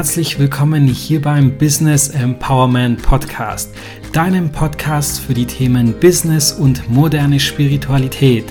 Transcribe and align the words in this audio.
herzlich 0.00 0.38
willkommen 0.38 0.86
hier 0.86 1.20
beim 1.20 1.58
Business 1.58 2.08
Empowerment 2.08 3.02
Podcast, 3.02 3.74
deinem 4.14 4.50
Podcast 4.50 5.20
für 5.20 5.34
die 5.34 5.44
Themen 5.44 5.92
Business 5.92 6.52
und 6.52 6.88
moderne 6.88 7.38
Spiritualität. 7.38 8.46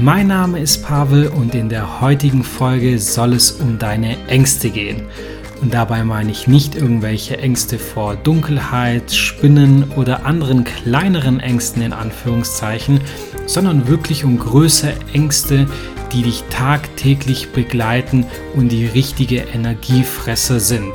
Mein 0.00 0.28
Name 0.28 0.58
ist 0.58 0.82
Pavel 0.82 1.28
und 1.28 1.54
in 1.54 1.68
der 1.68 2.00
heutigen 2.00 2.42
Folge 2.42 2.98
soll 2.98 3.34
es 3.34 3.50
um 3.50 3.78
deine 3.78 4.16
Ängste 4.28 4.70
gehen. 4.70 5.02
Und 5.60 5.74
dabei 5.74 6.04
meine 6.04 6.30
ich 6.30 6.46
nicht 6.46 6.74
irgendwelche 6.74 7.36
Ängste 7.36 7.78
vor 7.78 8.16
Dunkelheit, 8.16 9.12
Spinnen 9.12 9.92
oder 9.94 10.24
anderen 10.24 10.64
kleineren 10.64 11.38
Ängsten 11.38 11.82
in 11.82 11.92
Anführungszeichen, 11.92 13.02
sondern 13.48 13.88
wirklich 13.88 14.24
um 14.24 14.38
größere 14.38 14.94
Ängste, 15.12 15.66
die 16.12 16.22
dich 16.22 16.44
tagtäglich 16.50 17.50
begleiten 17.50 18.24
und 18.54 18.70
die 18.70 18.86
richtige 18.86 19.40
Energiefresser 19.40 20.60
sind. 20.60 20.92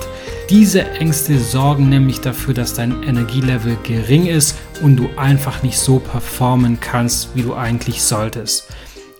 Diese 0.49 0.83
Ängste 0.91 1.39
sorgen 1.39 1.89
nämlich 1.89 2.19
dafür, 2.19 2.53
dass 2.53 2.73
dein 2.73 3.03
Energielevel 3.03 3.77
gering 3.83 4.27
ist 4.27 4.55
und 4.81 4.97
du 4.97 5.09
einfach 5.17 5.63
nicht 5.63 5.77
so 5.77 5.99
performen 5.99 6.79
kannst, 6.79 7.35
wie 7.35 7.41
du 7.41 7.53
eigentlich 7.53 8.01
solltest. 8.01 8.67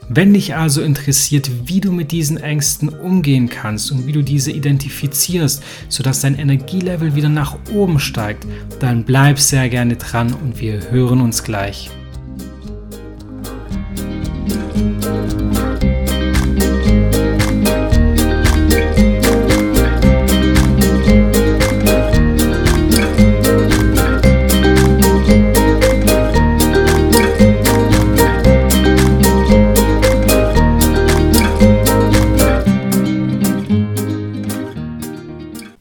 Wenn 0.09 0.33
dich 0.33 0.55
also 0.55 0.81
interessiert, 0.81 1.49
wie 1.65 1.79
du 1.79 1.91
mit 1.91 2.11
diesen 2.11 2.38
Ängsten 2.38 2.89
umgehen 2.89 3.47
kannst 3.47 3.91
und 3.91 4.05
wie 4.05 4.11
du 4.11 4.21
diese 4.21 4.52
identifizierst, 4.52 5.63
sodass 5.88 6.21
dein 6.21 6.38
Energielevel 6.38 7.15
wieder 7.15 7.29
nach 7.29 7.57
oben 7.73 7.99
steigt, 7.99 8.45
dann 8.79 9.05
bleib 9.05 9.39
sehr 9.39 9.69
gerne 9.69 9.95
dran 9.95 10.33
und 10.33 10.59
wir 10.59 10.91
hören 10.91 11.21
uns 11.21 11.43
gleich. 11.43 11.89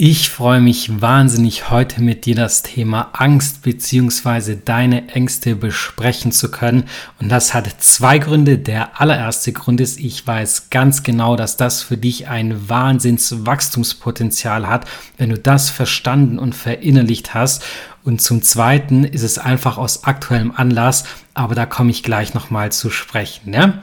Ich 0.04 0.30
freue 0.30 0.60
mich 0.60 1.00
wahnsinnig, 1.00 1.70
heute 1.70 2.02
mit 2.02 2.24
dir 2.26 2.34
das 2.34 2.62
Thema 2.62 3.10
Angst 3.12 3.62
bzw. 3.62 4.56
deine 4.64 5.06
Ängste 5.10 5.54
besprechen 5.54 6.32
zu 6.32 6.50
können. 6.50 6.88
Und 7.20 7.28
das 7.28 7.54
hat 7.54 7.68
zwei 7.78 8.18
Gründe. 8.18 8.58
Der 8.58 9.00
allererste 9.00 9.52
Grund 9.52 9.80
ist, 9.80 10.00
ich 10.00 10.26
weiß 10.26 10.70
ganz 10.70 11.04
genau, 11.04 11.36
dass 11.36 11.56
das 11.56 11.84
für 11.84 11.96
dich 11.96 12.26
ein 12.26 12.68
Wahnsinnswachstumspotenzial 12.68 14.66
hat, 14.66 14.86
wenn 15.18 15.30
du 15.30 15.38
das 15.38 15.70
verstanden 15.70 16.40
und 16.40 16.56
verinnerlicht 16.56 17.32
hast. 17.32 17.62
Und 18.02 18.20
zum 18.20 18.42
Zweiten 18.42 19.04
ist 19.04 19.22
es 19.22 19.38
einfach 19.38 19.78
aus 19.78 20.02
aktuellem 20.02 20.50
Anlass, 20.50 21.04
aber 21.32 21.54
da 21.54 21.64
komme 21.64 21.92
ich 21.92 22.02
gleich 22.02 22.34
nochmal 22.34 22.72
zu 22.72 22.90
sprechen. 22.90 23.54
Ja? 23.54 23.74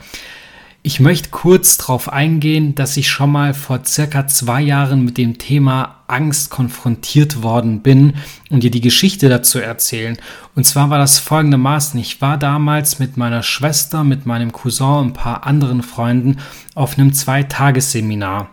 Ich 0.82 1.02
möchte 1.02 1.30
kurz 1.30 1.78
darauf 1.78 2.08
eingehen, 2.08 2.74
dass 2.74 2.96
ich 2.96 3.10
schon 3.10 3.34
mal 3.34 3.54
vor 3.54 3.82
circa 3.86 4.28
zwei 4.28 4.62
Jahren 4.62 5.04
mit 5.04 5.18
dem 5.18 5.38
Thema 5.38 5.98
Angst 6.08 6.52
konfrontiert 6.52 7.44
worden 7.44 7.82
bin 7.82 8.14
und 8.50 8.64
dir 8.64 8.72
die 8.72 8.80
Geschichte 8.80 9.28
dazu 9.28 9.60
erzählen. 9.60 10.18
Und 10.56 10.64
zwar 10.64 10.90
war 10.90 10.98
das 10.98 11.20
folgendermaßen. 11.20 12.00
Ich 12.00 12.22
war 12.22 12.38
damals 12.38 12.98
mit 12.98 13.18
meiner 13.18 13.44
Schwester, 13.44 14.06
mit 14.06 14.26
meinem 14.26 14.54
Cousin 14.54 14.88
und 14.88 15.08
ein 15.08 15.14
paar 15.14 15.46
anderen 15.46 15.84
Freunden 15.84 16.38
auf 16.76 16.98
einem 16.98 17.12
Zweitagesseminar. 17.12 18.50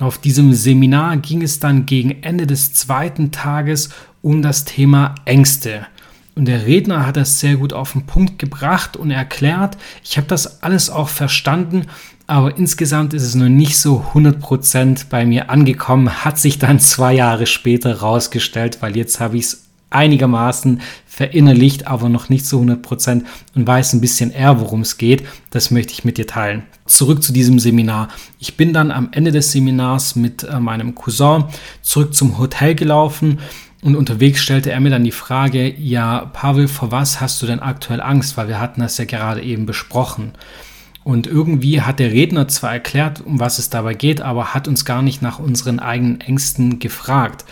Und 0.00 0.06
auf 0.06 0.18
diesem 0.18 0.52
Seminar 0.52 1.16
ging 1.18 1.42
es 1.42 1.60
dann 1.60 1.86
gegen 1.86 2.22
Ende 2.22 2.48
des 2.48 2.74
zweiten 2.74 3.30
Tages 3.30 3.90
um 4.20 4.42
das 4.42 4.64
Thema 4.64 5.14
Ängste. 5.24 5.86
Und 6.36 6.44
der 6.44 6.66
Redner 6.66 7.06
hat 7.06 7.16
das 7.16 7.40
sehr 7.40 7.56
gut 7.56 7.72
auf 7.72 7.92
den 7.92 8.04
Punkt 8.04 8.38
gebracht 8.38 8.98
und 8.98 9.10
erklärt. 9.10 9.78
Ich 10.04 10.18
habe 10.18 10.26
das 10.26 10.62
alles 10.62 10.90
auch 10.90 11.08
verstanden, 11.08 11.86
aber 12.26 12.58
insgesamt 12.58 13.14
ist 13.14 13.22
es 13.22 13.34
noch 13.34 13.48
nicht 13.48 13.78
so 13.78 14.04
100% 14.12 15.06
bei 15.08 15.24
mir 15.24 15.48
angekommen. 15.48 16.24
Hat 16.26 16.38
sich 16.38 16.58
dann 16.58 16.78
zwei 16.78 17.14
Jahre 17.14 17.46
später 17.46 18.00
rausgestellt, 18.00 18.82
weil 18.82 18.98
jetzt 18.98 19.18
habe 19.18 19.38
ich 19.38 19.44
es 19.44 19.62
einigermaßen 19.88 20.82
verinnerlicht, 21.06 21.86
aber 21.86 22.10
noch 22.10 22.28
nicht 22.28 22.44
zu 22.44 22.60
100% 22.60 23.22
und 23.54 23.66
weiß 23.66 23.94
ein 23.94 24.02
bisschen 24.02 24.30
eher, 24.30 24.60
worum 24.60 24.82
es 24.82 24.98
geht. 24.98 25.24
Das 25.48 25.70
möchte 25.70 25.94
ich 25.94 26.04
mit 26.04 26.18
dir 26.18 26.26
teilen. 26.26 26.64
Zurück 26.84 27.22
zu 27.22 27.32
diesem 27.32 27.58
Seminar. 27.58 28.08
Ich 28.38 28.58
bin 28.58 28.74
dann 28.74 28.90
am 28.90 29.08
Ende 29.12 29.32
des 29.32 29.52
Seminars 29.52 30.16
mit 30.16 30.42
äh, 30.42 30.60
meinem 30.60 30.94
Cousin 30.94 31.44
zurück 31.80 32.14
zum 32.14 32.36
Hotel 32.36 32.74
gelaufen 32.74 33.38
und 33.86 33.94
unterwegs 33.94 34.42
stellte 34.42 34.72
er 34.72 34.80
mir 34.80 34.90
dann 34.90 35.04
die 35.04 35.12
Frage, 35.12 35.72
ja, 35.72 36.24
Pavel, 36.32 36.66
vor 36.66 36.90
was 36.90 37.20
hast 37.20 37.40
du 37.40 37.46
denn 37.46 37.60
aktuell 37.60 38.00
Angst? 38.00 38.36
Weil 38.36 38.48
wir 38.48 38.58
hatten 38.58 38.80
das 38.80 38.98
ja 38.98 39.04
gerade 39.04 39.40
eben 39.40 39.64
besprochen. 39.64 40.32
Und 41.04 41.28
irgendwie 41.28 41.80
hat 41.82 42.00
der 42.00 42.10
Redner 42.10 42.48
zwar 42.48 42.72
erklärt, 42.72 43.24
um 43.24 43.38
was 43.38 43.60
es 43.60 43.70
dabei 43.70 43.94
geht, 43.94 44.20
aber 44.20 44.54
hat 44.54 44.66
uns 44.66 44.84
gar 44.84 45.02
nicht 45.02 45.22
nach 45.22 45.38
unseren 45.38 45.78
eigenen 45.78 46.20
Ängsten 46.20 46.80
gefragt. 46.80 47.44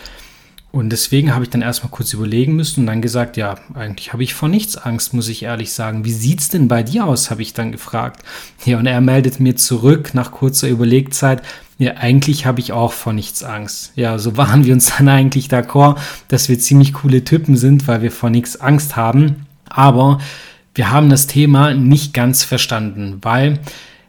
Und 0.73 0.89
deswegen 0.89 1.33
habe 1.33 1.45
ich 1.45 1.51
dann 1.51 1.61
erstmal 1.61 1.89
kurz 1.89 2.11
überlegen 2.11 2.53
müssen 2.53 2.81
und 2.81 2.87
dann 2.87 3.01
gesagt, 3.01 3.37
ja, 3.37 3.55
eigentlich 3.73 4.11
habe 4.11 4.25
ich 4.25 4.33
vor 4.33 4.49
nichts 4.49 4.75
Angst, 4.75 5.13
muss 5.13 5.29
ich 5.29 5.43
ehrlich 5.43 5.71
sagen. 5.71 6.03
Wie 6.03 6.11
sieht's 6.11 6.49
denn 6.49 6.67
bei 6.67 6.83
dir 6.83 7.05
aus, 7.05 7.31
habe 7.31 7.43
ich 7.43 7.53
dann 7.53 7.71
gefragt. 7.71 8.25
Ja, 8.65 8.77
und 8.77 8.87
er 8.87 8.99
meldet 8.99 9.39
mir 9.39 9.55
zurück 9.55 10.13
nach 10.13 10.31
kurzer 10.31 10.67
Überlegzeit, 10.67 11.43
ja, 11.77 11.95
eigentlich 11.97 12.45
habe 12.45 12.61
ich 12.61 12.71
auch 12.71 12.93
vor 12.93 13.11
nichts 13.11 13.43
Angst. 13.43 13.91
Ja, 13.95 14.17
so 14.17 14.37
waren 14.37 14.65
wir 14.65 14.73
uns 14.73 14.93
dann 14.97 15.09
eigentlich 15.09 15.47
d'accord, 15.47 15.97
dass 16.27 16.49
wir 16.49 16.59
ziemlich 16.59 16.93
coole 16.93 17.23
Typen 17.23 17.57
sind, 17.57 17.87
weil 17.87 18.01
wir 18.01 18.11
vor 18.11 18.29
nichts 18.29 18.59
Angst 18.59 18.95
haben. 18.95 19.45
Aber 19.67 20.19
wir 20.73 20.91
haben 20.91 21.09
das 21.09 21.27
Thema 21.27 21.73
nicht 21.73 22.13
ganz 22.13 22.43
verstanden, 22.43 23.19
weil 23.21 23.59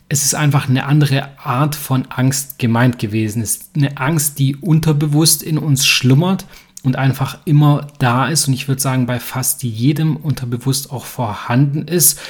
es 0.09 0.25
ist 0.25 0.37
einfach 0.37 0.69
eine 0.69 0.87
andere 0.87 1.39
Art 1.39 1.75
von 1.75 2.07
Angst 2.11 2.59
gemeint 2.61 2.99
gewesen. 2.99 3.43
Es 3.43 3.57
ist 3.57 3.71
eine 3.77 3.97
Angst, 3.97 4.39
die 4.39 4.55
unterbewusst 4.55 5.43
in 5.43 5.59
uns 5.59 5.87
schlummert 5.87 6.47
und 6.85 6.95
einfach 6.95 7.39
immer 7.45 7.89
da 7.99 8.29
ist 8.29 8.47
und 8.47 8.55
ich 8.55 8.69
würde 8.69 8.81
sagen, 8.81 9.07
bei 9.07 9.19
fast 9.19 9.65
jedem 9.65 10.17
unterbewusst 10.17 10.93
auch 10.93 11.05
vorhanden 11.05 11.89
ist. 11.89 12.21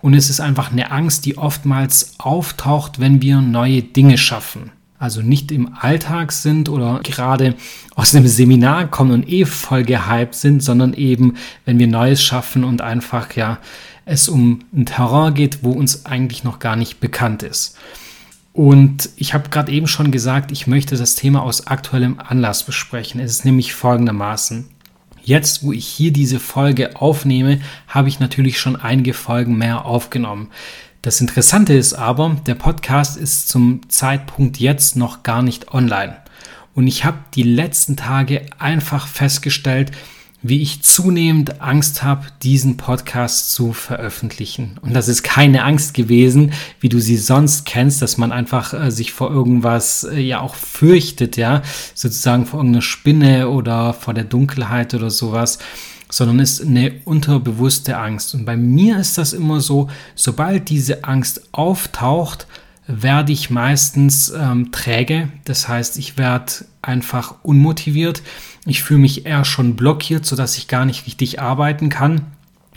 Und 0.00 0.14
es 0.14 0.30
ist 0.30 0.40
einfach 0.40 0.72
eine 0.72 0.90
Angst, 0.90 1.26
die 1.26 1.36
oftmals 1.36 2.14
auftaucht, 2.18 3.00
wenn 3.00 3.20
wir 3.20 3.42
neue 3.42 3.82
Dinge 3.82 4.16
schaffen. 4.16 4.70
Also 4.98 5.20
nicht 5.20 5.52
im 5.52 5.74
Alltag 5.78 6.32
sind 6.32 6.68
oder 6.68 7.00
gerade 7.04 7.54
aus 7.94 8.14
einem 8.14 8.26
Seminar 8.26 8.88
kommen 8.88 9.12
und 9.12 9.28
eh 9.28 9.44
voll 9.44 9.84
gehypt 9.84 10.34
sind, 10.34 10.62
sondern 10.62 10.94
eben, 10.94 11.34
wenn 11.64 11.78
wir 11.78 11.86
Neues 11.86 12.22
schaffen 12.22 12.64
und 12.64 12.80
einfach 12.80 13.34
ja 13.34 13.58
es 14.06 14.28
um 14.28 14.60
ein 14.74 14.86
Terrain 14.86 15.34
geht, 15.34 15.62
wo 15.62 15.72
uns 15.72 16.06
eigentlich 16.06 16.44
noch 16.44 16.60
gar 16.60 16.76
nicht 16.76 17.00
bekannt 17.00 17.42
ist. 17.42 17.76
Und 18.52 19.10
ich 19.16 19.34
habe 19.34 19.50
gerade 19.50 19.70
eben 19.70 19.86
schon 19.86 20.10
gesagt, 20.10 20.50
ich 20.50 20.66
möchte 20.66 20.96
das 20.96 21.14
Thema 21.14 21.42
aus 21.42 21.66
aktuellem 21.66 22.18
Anlass 22.18 22.62
besprechen. 22.62 23.20
Es 23.20 23.32
ist 23.32 23.44
nämlich 23.44 23.74
folgendermaßen. 23.74 24.68
Jetzt, 25.22 25.62
wo 25.62 25.72
ich 25.72 25.86
hier 25.86 26.12
diese 26.12 26.38
Folge 26.38 26.96
aufnehme, 26.96 27.60
habe 27.88 28.08
ich 28.08 28.20
natürlich 28.20 28.58
schon 28.58 28.76
einige 28.76 29.12
Folgen 29.12 29.58
mehr 29.58 29.84
aufgenommen. 29.84 30.48
Das 31.06 31.20
Interessante 31.20 31.72
ist 31.72 31.94
aber, 31.94 32.36
der 32.48 32.56
Podcast 32.56 33.16
ist 33.16 33.48
zum 33.48 33.88
Zeitpunkt 33.88 34.58
jetzt 34.58 34.96
noch 34.96 35.22
gar 35.22 35.40
nicht 35.40 35.72
online. 35.72 36.16
Und 36.74 36.88
ich 36.88 37.04
habe 37.04 37.18
die 37.36 37.44
letzten 37.44 37.96
Tage 37.96 38.44
einfach 38.58 39.06
festgestellt, 39.06 39.92
wie 40.42 40.60
ich 40.60 40.82
zunehmend 40.82 41.60
Angst 41.60 42.02
habe, 42.02 42.26
diesen 42.42 42.76
Podcast 42.76 43.52
zu 43.52 43.72
veröffentlichen. 43.72 44.80
Und 44.82 44.94
das 44.94 45.06
ist 45.06 45.22
keine 45.22 45.62
Angst 45.62 45.94
gewesen, 45.94 46.52
wie 46.80 46.88
du 46.88 46.98
sie 46.98 47.18
sonst 47.18 47.66
kennst, 47.66 48.02
dass 48.02 48.18
man 48.18 48.32
einfach 48.32 48.74
äh, 48.74 48.90
sich 48.90 49.12
vor 49.12 49.30
irgendwas 49.30 50.02
äh, 50.02 50.18
ja 50.18 50.40
auch 50.40 50.56
fürchtet, 50.56 51.36
ja, 51.36 51.62
sozusagen 51.94 52.46
vor 52.46 52.58
irgendeiner 52.58 52.82
Spinne 52.82 53.48
oder 53.48 53.92
vor 53.92 54.12
der 54.12 54.24
Dunkelheit 54.24 54.92
oder 54.92 55.10
sowas, 55.10 55.60
sondern 56.08 56.38
ist 56.38 56.64
eine 56.64 56.92
unterbewusste 57.04 57.98
Angst. 57.98 58.34
Und 58.34 58.44
bei 58.44 58.56
mir 58.56 58.98
ist 58.98 59.18
das 59.18 59.32
immer 59.32 59.60
so, 59.60 59.88
sobald 60.14 60.68
diese 60.68 61.04
Angst 61.04 61.48
auftaucht, 61.52 62.46
werde 62.86 63.32
ich 63.32 63.50
meistens 63.50 64.30
ähm, 64.30 64.70
träge. 64.70 65.28
Das 65.44 65.68
heißt, 65.68 65.98
ich 65.98 66.16
werde 66.18 66.52
einfach 66.82 67.34
unmotiviert. 67.42 68.22
Ich 68.64 68.82
fühle 68.82 69.00
mich 69.00 69.26
eher 69.26 69.44
schon 69.44 69.74
blockiert, 69.74 70.24
sodass 70.24 70.56
ich 70.56 70.68
gar 70.68 70.84
nicht 70.84 71.06
richtig 71.06 71.40
arbeiten 71.40 71.88
kann. 71.88 72.22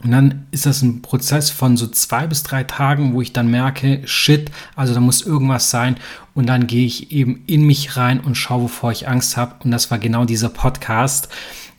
Und 0.04 0.12
dann 0.12 0.48
ist 0.52 0.66
das 0.66 0.82
ein 0.82 1.02
Prozess 1.02 1.50
von 1.50 1.76
so 1.76 1.86
zwei 1.88 2.26
bis 2.26 2.44
drei 2.44 2.64
Tagen, 2.64 3.14
wo 3.14 3.22
ich 3.22 3.34
dann 3.34 3.52
merke, 3.52 4.02
shit, 4.06 4.50
also 4.76 4.94
da 4.94 5.02
muss 5.02 5.22
irgendwas 5.22 5.70
sein. 5.70 5.98
Und 6.34 6.48
dann 6.48 6.68
gehe 6.68 6.86
ich 6.86 7.12
eben 7.12 7.44
in 7.48 7.64
mich 7.66 7.98
rein 7.98 8.22
und 8.22 8.36
schaue, 8.36 8.64
wovor 8.64 8.92
ich 8.92 9.10
Angst 9.10 9.36
habe. 9.36 9.56
Und 9.64 9.72
das 9.72 9.92
war 9.92 10.00
genau 10.00 10.24
dieser 10.24 10.50
Podcast. 10.50 11.28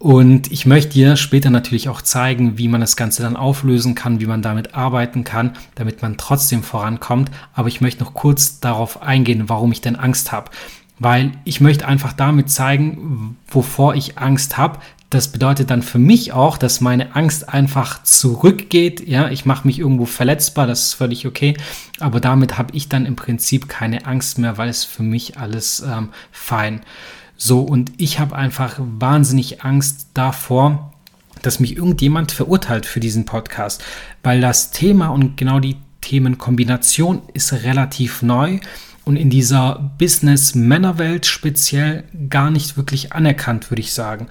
Und 0.03 0.51
ich 0.51 0.65
möchte 0.65 0.95
dir 0.95 1.17
später 1.17 1.51
natürlich 1.51 1.91
auch 1.91 2.01
zeigen, 2.01 2.57
wie 2.57 2.69
man 2.69 2.81
das 2.81 2.97
Ganze 2.97 3.23
dann 3.23 3.37
auflösen 3.37 3.95
kann, 3.95 4.19
wie 4.19 4.25
man 4.25 4.41
damit 4.41 4.75
arbeiten 4.75 5.25
kann, 5.25 5.53
damit 5.75 6.01
man 6.01 6.17
trotzdem 6.17 6.63
vorankommt. 6.63 7.31
Aber 7.53 7.69
ich 7.69 7.83
möchte 7.83 8.03
noch 8.03 8.15
kurz 8.15 8.61
darauf 8.61 9.03
eingehen, 9.03 9.51
warum 9.51 9.73
ich 9.73 9.83
denn 9.83 9.97
Angst 9.97 10.33
habe. 10.33 10.51
weil 11.01 11.33
ich 11.45 11.61
möchte 11.61 11.89
einfach 11.89 12.13
damit 12.13 12.51
zeigen, 12.51 13.37
wovor 13.49 13.95
ich 13.95 14.19
Angst 14.19 14.59
habe. 14.59 14.79
Das 15.09 15.33
bedeutet 15.33 15.71
dann 15.71 15.83
für 15.83 15.99
mich 15.99 16.33
auch, 16.33 16.57
dass 16.57 16.81
meine 16.81 17.17
Angst 17.17 17.49
einfach 17.49 18.05
zurückgeht. 18.05 19.09
Ja, 19.09 19.29
ich 19.31 19.45
mache 19.45 19.67
mich 19.67 19.81
irgendwo 19.81 20.05
verletzbar, 20.05 20.69
das 20.69 20.83
ist 20.83 20.95
völlig 20.95 21.27
okay. 21.27 21.57
Aber 21.99 22.21
damit 22.21 22.59
habe 22.59 22.77
ich 22.77 22.89
dann 22.89 23.07
im 23.07 23.17
Prinzip 23.17 23.69
keine 23.69 24.07
Angst 24.07 24.39
mehr, 24.39 24.57
weil 24.59 24.69
es 24.69 24.85
für 24.85 25.03
mich 25.03 25.39
alles 25.39 25.81
ähm, 25.81 26.11
fein. 26.31 26.83
So, 27.43 27.61
und 27.61 27.93
ich 27.97 28.21
habe 28.21 28.37
einfach 28.37 28.75
wahnsinnig 28.79 29.63
Angst 29.65 30.09
davor, 30.13 30.93
dass 31.41 31.59
mich 31.59 31.75
irgendjemand 31.75 32.33
verurteilt 32.33 32.85
für 32.85 33.01
diesen 33.01 33.25
Podcast, 33.25 33.83
weil 34.23 34.43
das 34.43 34.73
Thema 34.73 35.09
und 35.09 35.39
genau 35.39 35.59
die 35.59 35.79
Themenkombination 36.03 37.23
ist 37.33 37.55
relativ 37.55 38.21
neu 38.21 38.61
und 39.07 39.17
in 39.17 39.31
dieser 39.31 39.91
Business-Männerwelt 39.99 41.25
speziell 41.25 42.05
gar 42.29 42.51
nicht 42.51 42.77
wirklich 42.77 43.15
anerkannt, 43.15 43.71
würde 43.71 43.81
ich 43.81 43.95
sagen. 43.95 44.27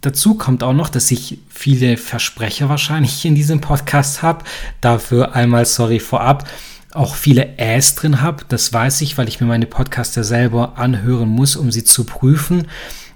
Dazu 0.00 0.36
kommt 0.36 0.62
auch 0.62 0.72
noch, 0.72 0.88
dass 0.88 1.10
ich 1.10 1.40
viele 1.48 1.96
Versprecher 1.96 2.68
wahrscheinlich 2.68 3.24
in 3.24 3.34
diesem 3.34 3.60
Podcast 3.60 4.22
habe. 4.22 4.44
Dafür 4.80 5.34
einmal 5.34 5.66
sorry 5.66 5.98
vorab. 5.98 6.46
Auch 6.92 7.14
viele 7.14 7.58
Äs 7.58 7.94
drin 7.94 8.20
habe. 8.20 8.44
Das 8.48 8.72
weiß 8.72 9.00
ich, 9.00 9.16
weil 9.18 9.28
ich 9.28 9.40
mir 9.40 9.46
meine 9.46 9.66
Podcasts 9.66 10.14
ja 10.14 10.22
selber 10.22 10.78
anhören 10.78 11.28
muss, 11.28 11.56
um 11.56 11.72
sie 11.72 11.84
zu 11.84 12.04
prüfen. 12.04 12.66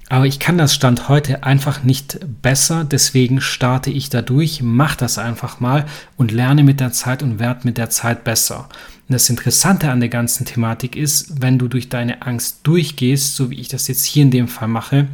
Aber 0.08 0.26
ich 0.26 0.38
kann 0.38 0.56
das 0.56 0.74
Stand 0.74 1.08
heute 1.08 1.42
einfach 1.42 1.82
nicht 1.82 2.20
besser, 2.40 2.84
deswegen 2.84 3.40
starte 3.40 3.90
ich 3.90 4.08
da 4.08 4.22
durch, 4.22 4.62
mache 4.62 4.98
das 4.98 5.18
einfach 5.18 5.58
mal 5.58 5.84
und 6.16 6.30
lerne 6.30 6.62
mit 6.62 6.78
der 6.78 6.92
Zeit 6.92 7.24
und 7.24 7.40
werde 7.40 7.62
mit 7.64 7.76
der 7.76 7.90
Zeit 7.90 8.22
besser. 8.22 8.68
Und 9.08 9.14
das 9.14 9.28
Interessante 9.28 9.90
an 9.90 9.98
der 9.98 10.08
ganzen 10.08 10.46
Thematik 10.46 10.94
ist, 10.94 11.42
wenn 11.42 11.58
du 11.58 11.66
durch 11.66 11.88
deine 11.88 12.22
Angst 12.22 12.60
durchgehst, 12.62 13.34
so 13.34 13.50
wie 13.50 13.58
ich 13.58 13.66
das 13.66 13.88
jetzt 13.88 14.04
hier 14.04 14.22
in 14.22 14.30
dem 14.30 14.46
Fall 14.46 14.68
mache, 14.68 15.08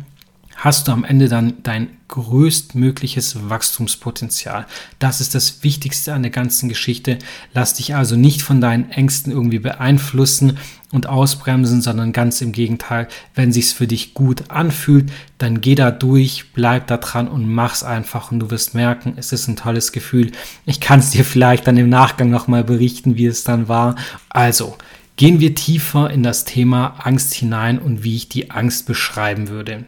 hast 0.63 0.87
du 0.87 0.93
am 0.93 1.03
Ende 1.03 1.29
dann 1.29 1.55
dein 1.65 1.89
größtmögliches 2.07 3.49
Wachstumspotenzial. 3.49 4.67
Das 5.01 5.21
ist 5.21 5.35
das 5.35 5.65
Wichtigste 5.65 6.15
an 6.15 6.23
der 6.23 6.31
ganzen 6.31 6.69
Geschichte. 6.69 7.19
Lass 7.53 7.75
dich 7.75 7.97
also 7.97 8.15
nicht 8.15 8.43
von 8.43 8.61
deinen 8.61 8.89
Ängsten 8.91 9.33
irgendwie 9.33 9.59
beeinflussen 9.59 10.59
und 10.93 11.09
ausbremsen, 11.09 11.83
sondern 11.83 12.13
ganz 12.13 12.41
im 12.43 12.53
Gegenteil, 12.53 13.09
wenn 13.35 13.53
sich's 13.53 13.73
für 13.73 13.89
dich 13.89 14.15
gut 14.15 14.51
anfühlt, 14.51 15.11
dann 15.39 15.61
geh 15.61 15.75
da 15.75 15.91
durch, 15.91 16.53
bleib 16.53 16.87
da 16.87 16.99
dran 16.99 17.27
und 17.27 17.49
mach's 17.49 17.83
einfach 17.83 18.31
und 18.31 18.39
du 18.39 18.51
wirst 18.53 18.75
merken, 18.75 19.15
es 19.17 19.33
ist 19.33 19.49
ein 19.49 19.57
tolles 19.57 19.91
Gefühl. 19.91 20.31
Ich 20.65 20.79
kann 20.81 21.01
es 21.01 21.11
dir 21.11 21.25
vielleicht 21.25 21.67
dann 21.67 21.77
im 21.77 21.89
Nachgang 21.89 22.31
nochmal 22.31 22.63
berichten, 22.63 23.17
wie 23.17 23.27
es 23.27 23.43
dann 23.43 23.67
war. 23.67 23.97
Also, 24.29 24.77
gehen 25.17 25.41
wir 25.41 25.57
tiefer 25.57 26.11
in 26.11 26.23
das 26.23 26.45
Thema 26.45 27.01
Angst 27.03 27.35
hinein 27.35 27.81
und 27.81 28.05
wie 28.05 28.15
ich 28.15 28.29
die 28.29 28.53
Angst 28.53 28.87
beschreiben 28.87 29.49
würde. 29.49 29.87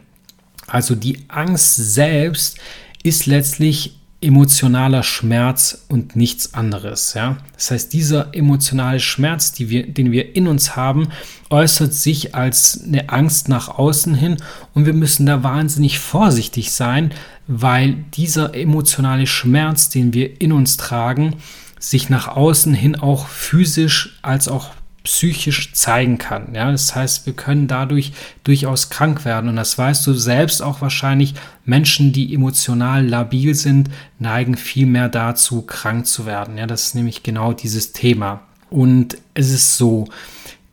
Also 0.67 0.95
die 0.95 1.25
Angst 1.27 1.75
selbst 1.75 2.57
ist 3.03 3.25
letztlich 3.25 3.99
emotionaler 4.21 5.03
Schmerz 5.03 5.85
und 5.87 6.15
nichts 6.15 6.55
anderes. 6.55 7.13
Ja? 7.13 7.37
Das 7.53 7.69
heißt, 7.71 7.93
dieser 7.93 8.33
emotionale 8.33 8.99
Schmerz, 8.99 9.51
die 9.51 9.69
wir, 9.69 9.85
den 9.85 10.11
wir 10.11 10.35
in 10.35 10.47
uns 10.47 10.75
haben, 10.75 11.09
äußert 11.49 11.93
sich 11.93 12.33
als 12.33 12.81
eine 12.83 13.09
Angst 13.09 13.49
nach 13.49 13.67
außen 13.67 14.15
hin 14.15 14.37
und 14.73 14.85
wir 14.87 14.93
müssen 14.93 15.27
da 15.27 15.43
wahnsinnig 15.43 15.99
vorsichtig 15.99 16.71
sein, 16.71 17.11
weil 17.47 17.93
dieser 18.15 18.55
emotionale 18.55 19.27
Schmerz, 19.27 19.89
den 19.89 20.13
wir 20.13 20.41
in 20.41 20.51
uns 20.51 20.77
tragen, 20.77 21.35
sich 21.79 22.09
nach 22.09 22.27
außen 22.27 22.73
hin 22.73 22.95
auch 22.95 23.27
physisch 23.27 24.17
als 24.23 24.47
auch 24.47 24.71
psychisch 25.05 25.71
zeigen 25.73 26.17
kann. 26.17 26.53
Ja, 26.53 26.71
das 26.71 26.93
heißt, 26.93 27.25
wir 27.25 27.33
können 27.33 27.67
dadurch 27.67 28.11
durchaus 28.43 28.89
krank 28.89 29.23
werden. 29.23 29.49
Und 29.49 29.55
das 29.55 29.77
weißt 29.77 30.05
du 30.05 30.13
selbst 30.13 30.61
auch 30.61 30.81
wahrscheinlich. 30.81 31.33
Menschen, 31.63 32.11
die 32.11 32.33
emotional 32.33 33.07
labil 33.07 33.55
sind, 33.55 33.89
neigen 34.19 34.57
viel 34.57 34.85
mehr 34.85 35.09
dazu, 35.09 35.61
krank 35.61 36.05
zu 36.05 36.25
werden. 36.25 36.57
Ja, 36.57 36.67
das 36.67 36.87
ist 36.87 36.95
nämlich 36.95 37.23
genau 37.23 37.53
dieses 37.53 37.93
Thema. 37.93 38.41
Und 38.69 39.17
es 39.33 39.51
ist 39.51 39.77
so, 39.77 40.09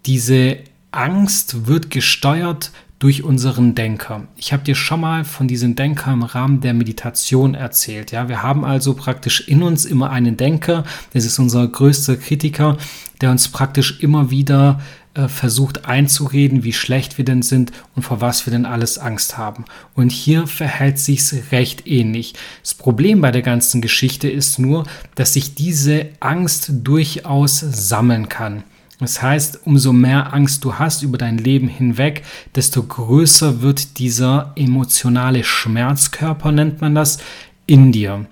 diese 0.05 0.59
Angst 0.91 1.67
wird 1.67 1.91
gesteuert 1.91 2.73
durch 3.03 3.25
unseren 3.25 3.75
Denker. 3.75 4.29
Ich 4.37 4.53
habe 4.53 4.63
dir 4.63 4.77
schon 4.77 5.01
mal 5.01 5.25
von 5.25 5.49
diesem 5.49 5.75
Denker 5.75 6.13
im 6.13 6.23
Rahmen 6.23 6.61
der 6.61 6.73
Meditation 6.73 7.55
erzählt. 7.55 8.13
Ja, 8.13 8.29
wir 8.29 8.45
haben 8.45 8.65
also 8.65 8.95
praktisch 8.95 9.41
in 9.49 9.65
uns 9.65 9.85
immer 9.85 10.11
einen 10.11 10.37
Denker. 10.37 10.85
Das 11.13 11.25
ist 11.25 11.41
unser 11.41 11.67
größter 11.67 12.17
Kritiker, 12.17 12.79
der 13.23 13.31
uns 13.31 13.49
praktisch 13.49 14.01
immer 14.01 14.31
wieder 14.31 14.81
äh, 15.15 15.29
versucht 15.29 15.87
einzureden, 15.87 16.65
wie 16.65 16.73
schlecht 16.73 17.19
wir 17.19 17.25
denn 17.25 17.43
sind 17.43 17.71
und 17.95 18.03
vor 18.03 18.21
was 18.21 18.47
wir 18.47 18.51
denn 18.51 18.67
alles 18.67 18.99
Angst 18.99 19.37
haben. 19.37 19.65
Und 19.95 20.11
hier 20.11 20.47
verhält 20.47 20.99
sich's 20.99 21.35
recht 21.51 21.87
ähnlich. 21.87 22.35
Das 22.63 22.75
Problem 22.75 23.21
bei 23.21 23.31
der 23.31 23.43
ganzen 23.43 23.81
Geschichte 23.83 24.29
ist 24.29 24.59
nur, 24.59 24.85
dass 25.15 25.35
sich 25.35 25.55
diese 25.55 26.07
Angst 26.21 26.71
durchaus 26.83 27.61
sammeln 27.61 28.29
kann. 28.29 28.65
Das 29.01 29.21
heißt, 29.21 29.67
umso 29.67 29.93
mehr 29.93 30.33
Angst 30.33 30.65
du 30.65 30.75
hast 30.75 31.03
über 31.03 31.19
dein 31.19 31.37
Leben 31.37 31.69
hinweg, 31.69 32.23
desto 32.55 32.83
größer 32.83 33.61
wird 33.61 33.99
dieser 33.99 34.53
emotionale 34.55 35.45
Schmerzkörper, 35.45 36.53
nennt 36.53 36.81
man 36.81 36.95
das, 36.95 37.19
in 37.67 37.93
dir. 37.93 38.27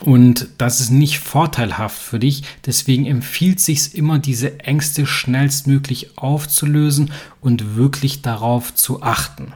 Und 0.00 0.48
das 0.58 0.80
ist 0.80 0.90
nicht 0.90 1.18
vorteilhaft 1.18 2.00
für 2.00 2.18
dich. 2.18 2.42
Deswegen 2.66 3.06
empfiehlt 3.06 3.60
sich 3.60 3.94
immer, 3.94 4.18
diese 4.18 4.60
Ängste 4.60 5.06
schnellstmöglich 5.06 6.18
aufzulösen 6.18 7.10
und 7.40 7.76
wirklich 7.76 8.22
darauf 8.22 8.74
zu 8.74 9.02
achten. 9.02 9.52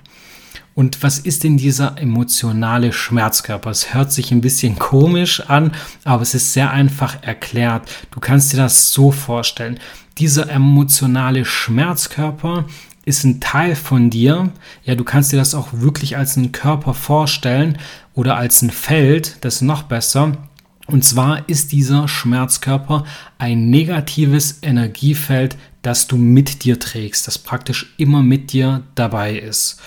Und 0.75 1.03
was 1.03 1.19
ist 1.19 1.45
denn 1.45 1.59
dieser 1.59 1.99
emotionale 1.99 2.93
Schmerzkörper? 2.93 3.71
Es 3.71 3.93
hört 3.93 4.13
sich 4.13 4.31
ein 4.31 4.41
bisschen 4.41 4.79
komisch 4.79 5.41
an, 5.49 5.73
aber 6.05 6.23
es 6.23 6.33
ist 6.35 6.55
sehr 6.55 6.71
einfach 6.71 7.23
erklärt. 7.23 7.91
Du 8.11 8.21
kannst 8.21 8.53
dir 8.53 8.57
das 8.57 8.93
so 8.93 9.11
vorstellen 9.13 9.79
dieser 10.21 10.51
emotionale 10.51 11.45
Schmerzkörper 11.45 12.67
ist 13.05 13.25
ein 13.25 13.41
Teil 13.41 13.75
von 13.77 14.11
dir. 14.11 14.53
Ja, 14.85 14.95
du 14.95 15.05
kannst 15.05 15.33
dir 15.33 15.37
das 15.37 15.55
auch 15.55 15.69
wirklich 15.73 16.17
als 16.17 16.37
einen 16.37 16.53
Körper 16.53 16.95
vorstellen 16.95 17.79
oder 18.15 18.37
als 18.37 18.63
ein 18.63 18.71
Feld, 18.71 19.37
das 19.41 19.57
ist 19.57 19.63
noch 19.63 19.85
besser. 19.85 20.37
Und 20.87 21.05
zwar 21.05 21.49
ist 21.49 21.73
dieser 21.73 22.09
Schmerzkörper 22.09 23.05
ein 23.39 23.71
negatives 23.71 24.59
Energiefeld, 24.63 25.57
das 25.83 26.09
du 26.09 26.17
mit 26.17 26.65
dir 26.65 26.81
trägst, 26.81 27.27
das 27.27 27.39
praktisch 27.39 27.95
immer 27.97 28.23
mit 28.23 28.53
dir 28.53 28.83
dabei 28.97 29.39
ist. 29.39 29.81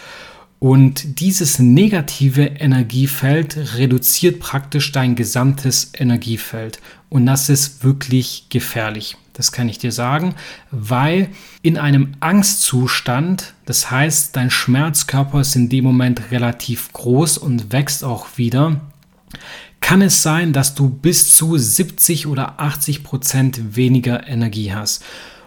Und 0.59 1.19
dieses 1.19 1.59
negative 1.59 2.43
Energiefeld 2.45 3.75
reduziert 3.75 4.39
praktisch 4.39 4.93
dein 4.93 5.15
gesamtes 5.15 5.91
Energiefeld. 5.93 6.79
Und 7.09 7.25
das 7.25 7.49
ist 7.49 7.83
wirklich 7.83 8.45
gefährlich. 8.47 9.17
Das 9.33 9.51
kann 9.51 9.67
ich 9.67 9.79
dir 9.79 9.91
sagen, 9.91 10.35
weil 10.69 11.29
in 11.63 11.77
einem 11.77 12.13
Angstzustand, 12.19 13.55
das 13.65 13.89
heißt, 13.89 14.35
dein 14.35 14.51
Schmerzkörper 14.51 15.41
ist 15.41 15.55
in 15.55 15.69
dem 15.69 15.83
Moment 15.83 16.31
relativ 16.31 16.93
groß 16.93 17.39
und 17.39 17.71
wächst 17.71 18.03
auch 18.03 18.27
wieder, 18.37 18.81
kann 19.81 20.01
es 20.01 20.23
sein, 20.23 20.53
dass 20.53 20.75
du 20.75 20.87
bis 20.89 21.35
zu 21.35 21.57
70 21.57 22.27
oder 22.27 22.59
80 22.59 23.03
Prozent 23.03 23.75
weniger 23.75 24.27
Energie 24.27 24.73
hast. 24.73 25.03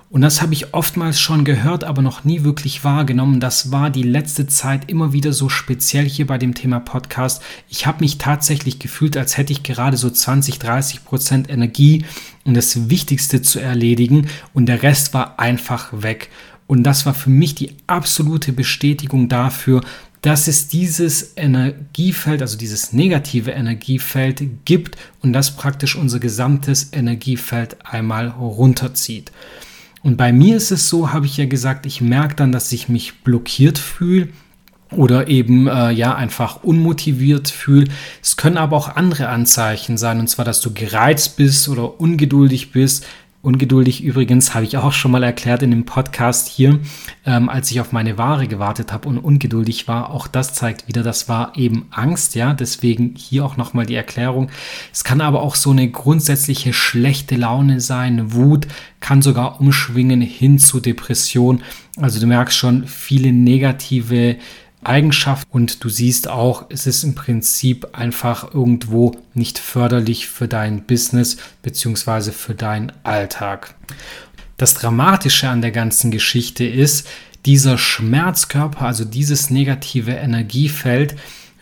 Und 0.09 0.21
das 0.21 0.41
habe 0.41 0.53
ich 0.53 0.73
oftmals 0.73 1.19
schon 1.19 1.45
gehört, 1.45 1.83
aber 1.83 2.01
noch 2.01 2.23
nie 2.23 2.45
wirklich 2.45 2.85
wahrgenommen. 2.85 3.41
Das 3.41 3.73
war 3.73 3.91
die 3.91 4.05
letzte 4.05 4.47
Zeit 4.47 4.89
immer 4.89 5.13
wieder 5.13 5.33
so 5.33 5.49
speziell 5.49 6.09
hier 6.09 6.29
bei 6.29 6.39
dem 6.39 6.55
Thema 6.55 6.79
Podcast. 6.79 7.43
Ich 7.69 7.87
habe 7.87 8.01
mich 8.01 8.17
tatsächlich 8.17 8.79
gefühlt, 8.79 9.17
als 9.17 9.37
hätte 9.37 9.53
ich 9.53 9.65
gerade 9.65 9.97
so 9.97 10.09
20, 10.09 10.61
30 10.61 11.05
Prozent 11.05 11.51
Energie, 11.51 12.05
um 12.45 12.55
das 12.55 12.89
Wichtigste 12.89 13.43
zu 13.43 13.59
erledigen 13.59 14.29
und 14.55 14.67
der 14.67 14.85
Rest 14.85 15.13
war 15.13 15.41
einfach 15.41 15.89
weg. 15.93 16.31
Und 16.69 16.85
das 16.85 17.05
war 17.05 17.15
für 17.15 17.31
mich 17.31 17.57
die 17.57 17.73
absolute 17.89 18.53
Bestätigung 18.53 19.29
dafür, 19.29 19.83
dass 20.23 20.49
es 20.49 20.69
dieses 20.69 21.37
Energiefeld, 21.37 22.43
also 22.43 22.57
dieses 22.57 22.93
negative 22.93 23.51
Energiefeld 23.53 24.43
gibt 24.65 24.97
und 25.23 25.33
das 25.33 25.57
praktisch 25.57 25.97
unser 25.97 26.19
gesamtes 26.21 26.93
Energiefeld 26.93 27.77
einmal 27.85 28.29
runterzieht. 28.29 29.31
Und 30.07 30.17
bei 30.17 30.33
mir 30.33 30.57
ist 30.57 30.71
es 30.71 30.89
so, 30.89 31.13
habe 31.13 31.27
ich 31.27 31.37
ja 31.37 31.47
gesagt, 31.47 31.85
ich 31.85 32.01
merke 32.01 32.37
dann, 32.37 32.53
dass 32.53 32.71
ich 32.71 32.89
mich 32.89 33.25
blockiert 33.25 33.77
fühle 33.77 34.29
oder 34.93 35.27
eben 35.27 35.67
äh, 35.67 35.91
ja 35.91 36.15
einfach 36.15 36.63
unmotiviert 36.63 37.49
fühle. 37.49 37.89
Es 38.23 38.37
können 38.37 38.57
aber 38.57 38.77
auch 38.77 38.95
andere 38.95 39.31
Anzeichen 39.31 39.99
sein, 39.99 40.21
und 40.21 40.29
zwar, 40.29 40.45
dass 40.45 40.61
du 40.61 40.73
gereizt 40.73 41.37
bist 41.37 41.69
oder 41.69 42.01
ungeduldig 42.01 42.71
bist 42.71 43.05
Ungeduldig 43.47 44.03
übrigens 44.03 44.57
habe 44.57 44.65
ich 44.65 44.77
auch 44.77 44.91
schon 44.91 45.13
mal 45.13 45.23
erklärt 45.23 45.63
in 45.63 45.71
dem 45.71 45.85
Podcast 45.85 46.49
hier, 46.49 46.81
ähm, 47.25 47.49
als 47.49 47.71
ich 47.71 47.81
auf 47.81 47.93
meine 47.93 48.19
Ware 48.19 48.49
gewartet 48.49 48.93
habe 48.93 49.09
und 49.09 49.19
ungeduldig 49.19 49.87
war. 49.87 50.11
Auch 50.11 50.27
das 50.27 50.53
zeigt 50.53 50.89
wieder, 50.89 51.05
das 51.05 51.29
war 51.29 51.53
eben 51.55 51.87
Angst, 51.93 52.35
ja. 52.35 52.55
Deswegen 52.55 53.15
hier 53.17 53.45
auch 53.45 53.57
nochmal 53.57 53.87
die 53.87 53.95
Erklärung. 53.95 54.51
Es 54.93 55.05
kann 55.05 55.21
aber 55.21 55.43
auch 55.43 55.55
so 55.55 55.71
eine 55.71 55.89
grundsätzliche 55.89 56.73
schlechte 56.73 57.37
Laune 57.37 57.79
sein, 57.79 58.33
Wut, 58.33 58.67
kann 58.99 59.23
sogar 59.23 59.61
umschwingen 59.61 60.23
hin 60.23 60.59
zu 60.59 60.81
Depression. 60.81 61.63
Also 61.99 62.19
du 62.19 62.27
merkst 62.27 62.59
schon 62.59 62.89
viele 62.89 63.33
negative 63.33 64.39
Eigenschaft 64.85 65.49
und 65.51 65.83
du 65.83 65.89
siehst 65.89 66.29
auch, 66.29 66.67
es 66.69 66.87
ist 66.87 67.03
im 67.03 67.15
Prinzip 67.15 67.89
einfach 67.93 68.55
irgendwo 68.55 69.17
nicht 69.35 69.59
förderlich 69.59 70.29
für 70.29 70.49
dein 70.49 70.85
Business 70.85 71.39
bzw. 71.63 72.31
für 72.31 72.55
deinen 72.55 72.93
Alltag. 73.03 73.75
Das 74.57 74.75
Dramatische 74.75 75.49
an 75.49 75.61
der 75.61 75.73
ganzen 75.73 76.11
Geschichte 76.11 76.65
ist, 76.65 77.07
dieser 77.45 77.79
Schmerzkörper, 77.79 78.83
also 78.87 79.05
dieses 79.05 79.51
negative 79.51 80.13
Energiefeld, 80.13 81.17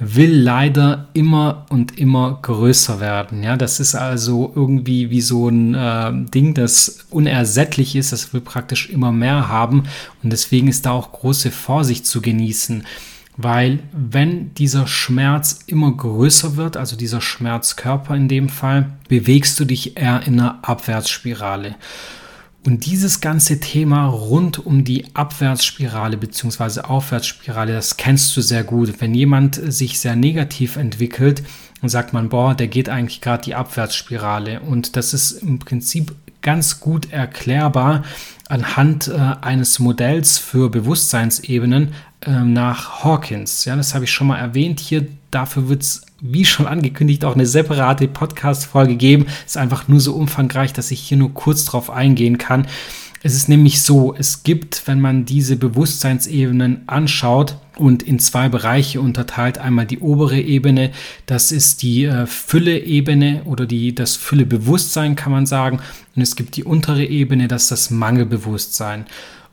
will 0.07 0.35
leider 0.35 1.09
immer 1.15 1.67
und 1.71 1.99
immer 1.99 2.39
größer 2.43 3.01
werden. 3.01 3.43
Ja, 3.43 3.57
das 3.57 3.81
ist 3.81 3.95
also 3.95 4.53
irgendwie 4.55 5.11
wie 5.11 5.21
so 5.21 5.49
ein 5.49 5.75
äh, 5.75 6.13
Ding, 6.31 6.55
das 6.55 7.07
unersättlich 7.11 7.97
ist. 7.97 8.13
Das 8.13 8.33
will 8.33 8.41
praktisch 8.41 8.91
immer 8.91 9.13
mehr 9.13 9.49
haben 9.49 9.85
und 10.23 10.33
deswegen 10.33 10.69
ist 10.69 10.87
da 10.87 10.93
auch 10.93 11.13
große 11.13 11.51
Vorsicht 11.51 12.07
zu 12.07 12.21
genießen. 12.21 12.85
Weil 13.37 13.81
wenn 13.93 14.55
dieser 14.55 14.87
Schmerz 14.87 15.61
immer 15.67 15.91
größer 15.93 16.57
wird, 16.57 16.77
also 16.77 16.97
dieser 16.97 17.21
Schmerzkörper 17.21 18.15
in 18.15 18.29
dem 18.29 18.49
Fall, 18.49 18.91
bewegst 19.09 19.59
du 19.59 19.65
dich 19.65 19.97
eher 19.97 20.23
in 20.27 20.39
einer 20.39 20.59
Abwärtsspirale. 20.63 21.75
Und 22.67 22.87
dieses 22.87 23.21
ganze 23.21 23.61
Thema 23.61 24.07
rund 24.07 24.65
um 24.65 24.85
die 24.85 25.05
Abwärtsspirale 25.15 26.17
bzw. 26.17 26.81
Aufwärtsspirale, 26.81 27.75
das 27.75 27.99
kennst 27.99 28.35
du 28.37 28.41
sehr 28.41 28.65
gut. 28.65 29.03
Wenn 29.03 29.15
jemand 29.15 29.57
sich 29.57 30.01
sehr 30.01 30.17
negativ 30.17 30.77
entwickelt, 30.77 31.43
dann 31.83 31.91
sagt 31.91 32.15
man, 32.15 32.31
boah, 32.31 32.55
der 32.55 32.69
geht 32.69 32.89
eigentlich 32.89 33.21
gerade 33.21 33.45
die 33.45 33.55
Abwärtsspirale. 33.55 34.61
Und 34.61 34.97
das 34.97 35.13
ist 35.13 35.33
im 35.33 35.59
Prinzip 35.59 36.15
ganz 36.41 36.81
gut 36.81 37.13
erklärbar 37.13 38.03
anhand 38.49 39.09
äh, 39.09 39.13
eines 39.43 39.79
Modells 39.79 40.39
für 40.39 40.71
Bewusstseinsebenen 40.71 41.93
äh, 42.23 42.31
nach 42.31 43.05
Hawkins. 43.05 43.67
Ja, 43.67 43.77
das 43.77 43.95
habe 43.95 44.05
ich 44.05 44.13
schon 44.13 44.29
mal 44.29 44.39
erwähnt 44.39 44.81
hier. 44.81 45.07
Dafür 45.31 45.69
wird 45.69 45.83
es 45.83 46.07
wie 46.27 46.47
schon 46.47 46.67
angekündigt, 46.67 47.25
auch 47.25 47.35
eine 47.35 47.47
separate 47.47 48.09
Podcast-Folge 48.09 48.97
geben. 48.97 49.27
Ist 49.45 49.59
einfach 49.59 49.89
nur 49.89 50.01
so 50.01 50.15
umfangreich, 50.15 50.73
dass 50.73 50.91
ich 50.91 51.01
hier 51.01 51.19
nur 51.19 51.35
kurz 51.35 51.67
drauf 51.67 51.91
eingehen 51.91 52.39
kann. 52.39 52.67
Es 53.23 53.35
ist 53.35 53.49
nämlich 53.49 53.83
so, 53.83 54.15
es 54.15 54.43
gibt, 54.43 54.87
wenn 54.87 55.01
man 55.01 55.27
diese 55.27 55.57
Bewusstseinsebenen 55.57 56.83
anschaut 56.87 57.59
und 57.77 58.03
in 58.03 58.19
zwei 58.19 58.49
Bereiche 58.49 59.01
unterteilt, 59.03 59.59
einmal 59.59 59.87
die 59.87 59.99
obere 60.01 60.41
Ebene, 60.41 60.93
das 61.27 61.53
ist 61.53 61.83
die 61.83 62.05
äh, 62.05 62.27
Fülle-Ebene 62.27 63.43
oder 63.45 63.67
die, 63.67 63.95
das 63.95 64.17
Fülle-Bewusstsein 64.17 65.17
kann 65.17 65.33
man 65.33 65.47
sagen, 65.47 65.81
und 66.17 66.23
es 66.23 66.37
gibt 66.37 66.57
die 66.57 66.65
untere 66.65 67.05
Ebene, 67.05 67.49
das 67.49 67.65
ist 67.65 67.71
das 67.71 67.91
Mangelbewusstsein. 67.91 69.07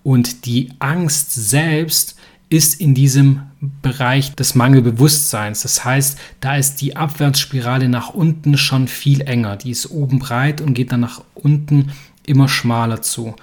Und 0.04 0.46
die 0.46 0.70
Angst 0.80 1.34
selbst 1.34 2.16
ist 2.50 2.80
in 2.80 2.94
diesem 2.94 3.44
Bereich 3.82 4.34
des 4.36 4.56
Mangelbewusstseins. 4.56 5.62
Das 5.62 5.86
heißt, 5.86 6.18
da 6.40 6.56
ist 6.56 6.82
die 6.82 6.96
Abwärtsspirale 6.96 7.90
nach 7.90 8.10
unten 8.10 8.58
schon 8.58 8.88
viel 8.88 9.22
enger. 9.22 9.56
Die 9.56 9.70
ist 9.70 9.92
oben 9.92 10.20
breit 10.20 10.62
und 10.62 10.74
geht 10.74 10.92
dann 10.92 11.02
nach 11.02 11.22
unten 11.36 11.92
immer 12.26 12.48
schmaler 12.48 13.02
zu. 13.02 13.36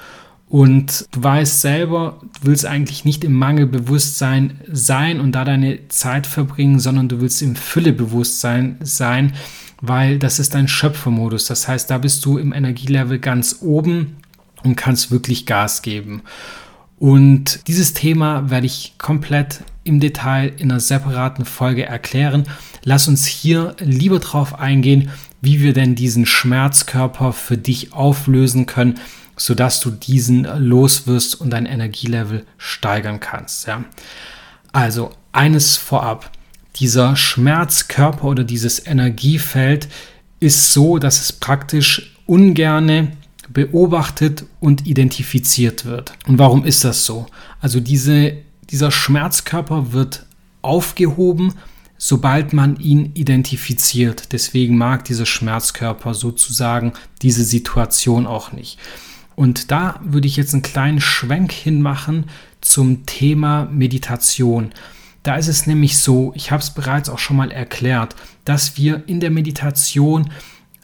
Und 0.49 1.07
du 1.13 1.23
weißt 1.23 1.61
selber, 1.61 2.21
du 2.41 2.49
willst 2.49 2.65
eigentlich 2.65 3.05
nicht 3.05 3.23
im 3.23 3.35
Mangelbewusstsein 3.35 4.61
sein 4.73 5.21
und 5.21 5.33
da 5.33 5.45
deine 5.45 5.89
Zeit 5.89 6.27
verbringen, 6.27 6.81
sondern 6.81 7.09
du 7.09 7.21
willst 7.21 7.43
im 7.43 7.55
Füllebewusstsein 7.55 8.79
sein, 8.81 9.35
weil 9.83 10.19
das 10.19 10.39
ist 10.39 10.55
dein 10.55 10.67
Schöpfermodus. 10.67 11.47
Das 11.47 11.69
heißt, 11.69 11.91
da 11.91 11.99
bist 11.99 12.25
du 12.25 12.39
im 12.39 12.53
Energielevel 12.53 13.19
ganz 13.19 13.59
oben 13.61 14.17
und 14.65 14.77
kannst 14.77 15.11
wirklich 15.11 15.45
Gas 15.47 15.83
geben. 15.83 16.23
Und 16.99 17.69
dieses 17.69 17.95
Thema 17.95 18.51
werde 18.51 18.67
ich 18.67 18.95
komplett 18.99 19.61
im 19.89 19.99
Detail 19.99 20.53
in 20.59 20.71
einer 20.71 20.81
separaten 20.81 21.45
Folge 21.45 21.87
erklären. 21.87 22.45
Lass 22.85 23.09
uns 23.09 23.27
hier 23.27 23.75
lieber 23.81 24.21
drauf 24.21 24.59
eingehen, 24.59 25.11
wie 25.41 25.61
wir 25.61 25.73
denn 25.73 25.95
diesen 25.95 26.27
Schmerzkörper 26.27 27.33
für 27.33 27.57
dich 27.57 27.93
auflösen 27.93 28.67
können, 28.67 29.01
sodass 29.37 29.81
du 29.81 29.91
diesen 29.91 30.45
loswirst 30.45 31.41
und 31.41 31.51
dein 31.51 31.67
Energielevel 31.67 32.45
steigern 32.59 33.21
kannst. 33.21 33.67
Ja. 33.67 33.85
Also 34.73 35.11
eines 35.33 35.77
vorab, 35.77 36.31
dieser 36.77 37.17
Schmerzkörper 37.17 38.25
oder 38.25 38.45
dieses 38.45 38.87
Energiefeld 38.87 39.89
ist 40.41 40.73
so, 40.73 40.99
dass 40.99 41.21
es 41.21 41.33
praktisch 41.33 42.17
ungerne 42.27 43.13
beobachtet 43.49 44.45
und 44.61 44.87
identifiziert 44.87 45.85
wird. 45.85 46.13
Und 46.27 46.39
warum 46.39 46.65
ist 46.65 46.85
das 46.85 47.05
so? 47.05 47.27
Also 47.61 47.81
diese, 47.81 48.35
dieser 48.71 48.91
Schmerzkörper 48.91 49.93
wird 49.93 50.27
aufgehoben, 50.63 51.55
sobald 51.97 52.53
man 52.53 52.77
ihn 52.77 53.11
identifiziert. 53.15 54.33
Deswegen 54.33 54.79
mag 54.79 55.05
dieser 55.05 55.27
Schmerzkörper 55.27 56.15
sozusagen 56.15 56.93
diese 57.23 57.45
Situation 57.45 58.27
auch 58.27 58.53
nicht. 58.53 58.79
Und 59.35 59.71
da 59.71 60.01
würde 60.03 60.27
ich 60.27 60.37
jetzt 60.37 60.53
einen 60.53 60.63
kleinen 60.63 61.01
Schwenk 61.01 61.53
hinmachen 61.53 62.27
zum 62.61 63.07
Thema 63.07 63.67
Meditation. 63.67 64.73
Da 65.23 65.37
ist 65.37 65.49
es 65.49 65.67
nämlich 65.67 65.99
so, 65.99 66.33
ich 66.35 66.51
habe 66.51 66.63
es 66.63 66.71
bereits 66.71 67.09
auch 67.09 67.19
schon 67.19 67.37
mal 67.37 67.51
erklärt, 67.51 68.17
dass 68.45 68.77
wir 68.77 69.03
in 69.07 69.21
der 69.21 69.31
Meditation 69.31 70.31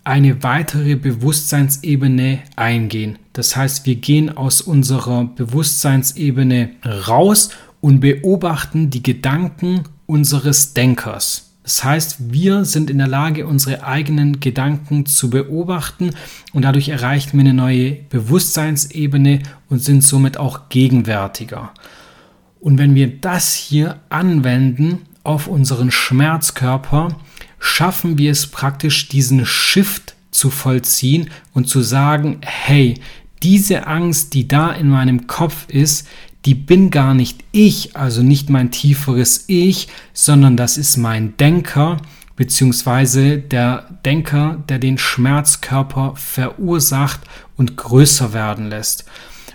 eine 0.04 0.42
weitere 0.42 0.96
Bewusstseinsebene 0.96 2.40
eingehen. 2.56 3.18
Das 3.32 3.56
heißt, 3.56 3.86
wir 3.86 3.96
gehen 3.96 4.36
aus 4.36 4.60
unserer 4.60 5.24
Bewusstseinsebene 5.24 6.70
raus 7.08 7.50
und 7.84 8.00
beobachten 8.00 8.88
die 8.88 9.02
Gedanken 9.02 9.82
unseres 10.06 10.72
Denkers. 10.72 11.50
Das 11.64 11.84
heißt, 11.84 12.32
wir 12.32 12.64
sind 12.64 12.88
in 12.88 12.96
der 12.96 13.08
Lage, 13.08 13.46
unsere 13.46 13.84
eigenen 13.84 14.40
Gedanken 14.40 15.04
zu 15.04 15.28
beobachten 15.28 16.12
und 16.54 16.62
dadurch 16.62 16.88
erreichen 16.88 17.34
wir 17.34 17.40
eine 17.40 17.52
neue 17.52 17.92
Bewusstseinsebene 18.08 19.40
und 19.68 19.80
sind 19.80 20.02
somit 20.02 20.38
auch 20.38 20.70
gegenwärtiger. 20.70 21.74
Und 22.58 22.78
wenn 22.78 22.94
wir 22.94 23.20
das 23.20 23.52
hier 23.52 24.00
anwenden 24.08 25.02
auf 25.22 25.46
unseren 25.46 25.90
Schmerzkörper, 25.90 27.18
schaffen 27.58 28.16
wir 28.16 28.30
es 28.30 28.46
praktisch, 28.46 29.08
diesen 29.10 29.44
Shift 29.44 30.14
zu 30.30 30.48
vollziehen 30.48 31.28
und 31.52 31.68
zu 31.68 31.82
sagen, 31.82 32.38
hey, 32.40 32.94
diese 33.42 33.86
Angst, 33.86 34.32
die 34.32 34.48
da 34.48 34.72
in 34.72 34.88
meinem 34.88 35.26
Kopf 35.26 35.68
ist, 35.68 36.08
die 36.44 36.54
bin 36.54 36.90
gar 36.90 37.14
nicht 37.14 37.44
ich, 37.52 37.96
also 37.96 38.22
nicht 38.22 38.50
mein 38.50 38.70
tieferes 38.70 39.44
Ich, 39.46 39.88
sondern 40.12 40.56
das 40.56 40.76
ist 40.76 40.96
mein 40.96 41.36
Denker, 41.36 41.98
beziehungsweise 42.36 43.38
der 43.38 43.98
Denker, 44.04 44.62
der 44.68 44.78
den 44.78 44.98
Schmerzkörper 44.98 46.14
verursacht 46.16 47.20
und 47.56 47.76
größer 47.76 48.32
werden 48.32 48.68
lässt. 48.68 49.04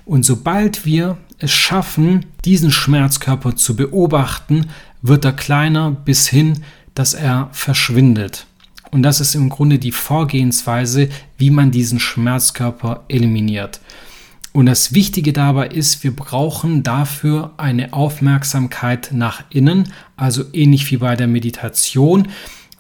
Und 0.06 0.24
sobald 0.24 0.86
wir 0.86 1.18
es 1.38 1.52
schaffen, 1.52 2.26
diesen 2.46 2.72
Schmerzkörper 2.72 3.56
zu 3.56 3.76
beobachten, 3.76 4.68
wird 5.02 5.26
er 5.26 5.34
kleiner 5.34 5.92
bis 5.92 6.28
hin 6.28 6.64
dass 7.00 7.14
er 7.14 7.48
verschwindet. 7.54 8.46
Und 8.92 9.04
das 9.04 9.22
ist 9.22 9.34
im 9.34 9.48
Grunde 9.48 9.80
die 9.80 9.94
Vorgehensweise, 9.94 11.08
wie 11.38 11.50
man 11.50 11.72
diesen 11.72 11.98
Schmerzkörper 11.98 13.06
eliminiert. 13.08 13.80
Und 14.52 14.66
das 14.66 14.94
Wichtige 14.94 15.32
dabei 15.32 15.68
ist, 15.68 16.04
wir 16.04 16.16
brauchen 16.16 16.84
dafür 16.84 17.54
eine 17.58 17.94
Aufmerksamkeit 17.94 19.12
nach 19.14 19.44
innen, 19.50 19.94
also 20.18 20.44
ähnlich 20.54 20.90
wie 20.92 20.98
bei 20.98 21.16
der 21.16 21.28
Meditation. 21.28 22.28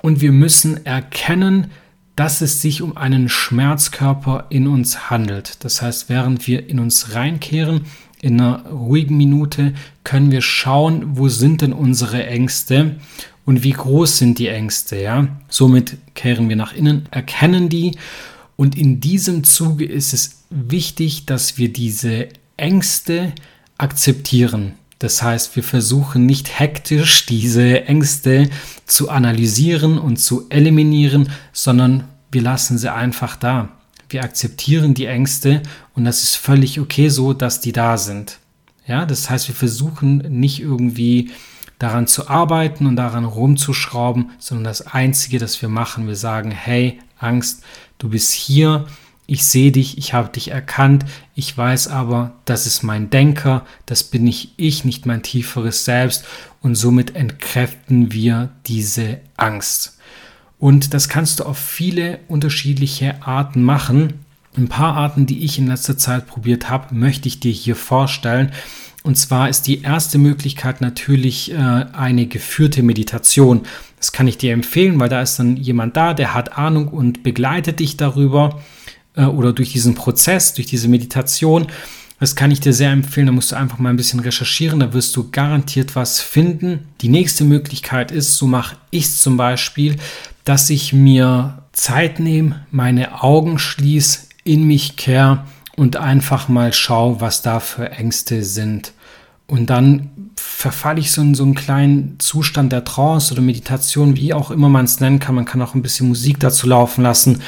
Und 0.02 0.22
wir 0.22 0.32
müssen 0.32 0.86
erkennen, 0.86 1.68
dass 2.16 2.42
es 2.42 2.62
sich 2.62 2.82
um 2.82 2.98
einen 2.98 3.30
Schmerzkörper 3.30 4.48
in 4.50 4.68
uns 4.68 5.10
handelt. 5.10 5.64
Das 5.64 5.82
heißt, 5.82 6.10
während 6.10 6.48
wir 6.48 6.68
in 6.68 6.80
uns 6.80 7.14
reinkehren, 7.14 7.86
in 8.22 8.42
einer 8.42 8.66
ruhigen 8.66 9.16
Minute, 9.16 9.74
können 10.04 10.32
wir 10.32 10.42
schauen, 10.42 11.18
wo 11.18 11.30
sind 11.30 11.62
denn 11.62 11.72
unsere 11.72 12.26
Ängste 12.26 12.98
und 13.46 13.64
wie 13.64 13.72
groß 13.72 14.18
sind 14.18 14.38
die 14.38 14.50
Ängste, 14.50 15.02
ja? 15.02 15.28
Somit 15.48 15.98
kehren 16.14 16.50
wir 16.50 16.56
nach 16.56 16.74
innen, 16.74 17.08
erkennen 17.12 17.70
die 17.70 17.96
und 18.60 18.78
in 18.78 19.00
diesem 19.00 19.46
Zuge 19.46 19.86
ist 19.86 20.12
es 20.12 20.44
wichtig, 20.50 21.26
dass 21.26 21.58
wir 21.58 21.72
diese 21.72 22.28
Ängste 22.58 23.32
akzeptieren. 23.78 24.74
Das 25.00 25.24
heißt, 25.24 25.56
wir 25.56 25.64
versuchen 25.64 26.26
nicht 26.26 26.60
hektisch 26.60 27.26
diese 27.26 27.86
Ängste 27.86 28.50
zu 28.86 29.10
analysieren 29.10 29.98
und 29.98 30.18
zu 30.18 30.50
eliminieren, 30.50 31.32
sondern 31.54 32.04
wir 32.34 32.42
lassen 32.42 32.78
sie 32.78 32.92
einfach 32.92 33.38
da. 33.38 33.70
wir 34.10 34.26
akzeptieren 34.26 34.94
die 34.94 35.06
Ängste 35.06 35.64
und 35.96 36.04
das 36.04 36.22
ist 36.24 36.36
völlig 36.36 36.82
okay 36.82 37.08
so, 37.08 37.32
dass 37.32 37.62
die 37.62 37.72
da 37.72 37.98
sind. 37.98 38.40
Ja, 38.86 39.06
das 39.06 39.30
heißt, 39.30 39.48
wir 39.48 39.56
versuchen 39.56 40.18
nicht 40.18 40.60
irgendwie 40.60 41.32
daran 41.78 42.08
zu 42.08 42.28
arbeiten 42.28 42.88
und 42.88 42.98
daran 42.98 43.24
rumzuschrauben, 43.24 44.32
sondern 44.38 44.66
das 44.66 44.86
Einzige, 44.86 45.40
das 45.40 45.62
wir 45.62 45.70
machen, 45.70 46.08
wir 46.08 46.18
sagen, 46.18 46.52
hey, 46.52 47.00
Angst, 47.20 47.64
du 47.98 48.10
bist 48.10 48.34
hier, 48.34 48.88
ich 49.28 49.46
sehe 49.46 49.72
dich, 49.72 50.00
ich 50.00 50.14
habe 50.14 50.30
dich 50.30 50.50
erkannt, 50.50 51.06
ich 51.36 51.56
weiß 51.56 51.88
aber, 51.90 52.34
das 52.46 52.66
ist 52.66 52.82
mein 52.82 53.12
Denker, 53.12 53.64
das 53.86 54.04
bin 54.04 54.24
nicht 54.24 54.54
ich, 54.58 54.86
nicht 54.86 55.06
mein 55.06 55.22
tieferes 55.22 55.86
Selbst 55.86 56.26
und 56.62 56.74
somit 56.74 57.16
entkräften 57.16 58.12
wir 58.12 58.50
diese 58.66 59.20
Angst. 59.38 60.00
Und 60.58 60.94
das 60.94 61.10
kannst 61.10 61.40
du 61.40 61.46
auf 61.46 61.60
viele 61.60 62.20
unterschiedliche 62.28 63.22
Arten 63.22 63.62
machen. 63.64 64.26
Ein 64.58 64.68
paar 64.68 64.96
Arten, 64.96 65.26
die 65.26 65.46
ich 65.46 65.60
in 65.60 65.68
letzter 65.68 65.98
Zeit 65.98 66.26
probiert 66.26 66.70
habe, 66.70 66.96
möchte 66.96 67.28
ich 67.28 67.40
dir 67.40 67.52
hier 67.52 67.76
vorstellen. 67.76 68.52
Und 69.04 69.16
zwar 69.18 69.50
ist 69.50 69.68
die 69.68 69.82
erste 69.82 70.18
Möglichkeit 70.18 70.82
natürlich 70.82 71.52
äh, 71.52 71.56
eine 71.56 72.28
geführte 72.28 72.84
Meditation. 72.84 73.62
Das 73.98 74.12
kann 74.12 74.28
ich 74.28 74.38
dir 74.38 74.54
empfehlen, 74.54 75.00
weil 75.00 75.10
da 75.10 75.22
ist 75.22 75.40
dann 75.40 75.58
jemand 75.58 75.96
da, 75.96 76.14
der 76.14 76.34
hat 76.34 76.58
Ahnung 76.58 76.90
und 76.90 77.24
begleitet 77.24 77.80
dich 77.80 77.98
darüber 77.98 78.62
äh, 79.16 79.24
oder 79.24 79.54
durch 79.54 79.72
diesen 79.72 79.96
Prozess, 79.96 80.54
durch 80.54 80.68
diese 80.68 80.88
Meditation. 80.88 81.68
Das 82.20 82.36
kann 82.36 82.52
ich 82.52 82.60
dir 82.60 82.74
sehr 82.74 82.92
empfehlen. 82.92 83.28
Da 83.28 83.32
musst 83.32 83.52
du 83.52 83.56
einfach 83.56 83.80
mal 83.80 83.90
ein 83.90 83.98
bisschen 83.98 84.20
recherchieren. 84.20 84.82
Da 84.82 84.94
wirst 84.94 85.16
du 85.16 85.30
garantiert 85.32 85.96
was 85.96 86.20
finden. 86.20 86.90
Die 87.00 87.08
nächste 87.08 87.46
Möglichkeit 87.46 88.12
ist, 88.12 88.36
so 88.36 88.48
mache 88.48 88.76
ich 88.92 89.06
es 89.06 89.22
zum 89.22 89.38
Beispiel, 89.38 89.96
dass 90.44 90.70
ich 90.70 90.92
mir 90.92 91.64
Zeit 91.72 92.20
nehme, 92.20 92.66
meine 92.72 93.24
Augen 93.24 93.58
schließe, 93.58 94.28
in 94.44 94.66
mich 94.66 94.98
kehre 94.98 95.46
und 95.80 95.96
einfach 95.96 96.50
mal 96.50 96.74
schaue, 96.74 97.22
was 97.22 97.42
da 97.42 97.62
für 97.62 97.90
Ängste 97.90 98.44
sind. 98.44 98.92
Und 99.48 99.70
dann 99.70 100.32
verfalle 100.36 101.00
ich 101.00 101.14
so 101.14 101.22
in 101.22 101.36
so 101.36 101.44
einen 101.44 101.56
kleinen 101.56 102.20
Zustand 102.20 102.74
der 102.74 102.84
Trance 102.84 103.34
oder 103.34 103.42
Meditation, 103.42 104.18
wie 104.18 104.34
auch 104.34 104.52
immer 104.52 104.68
man 104.68 104.84
es 104.84 105.00
nennen 105.00 105.20
kann. 105.20 105.36
Man 105.36 105.46
kann 105.46 105.62
auch 105.62 105.76
ein 105.76 105.82
bisschen 105.82 106.10
Musik 106.10 106.38
dazu 106.42 106.68
laufen 106.68 107.02
lassen. 107.02 107.42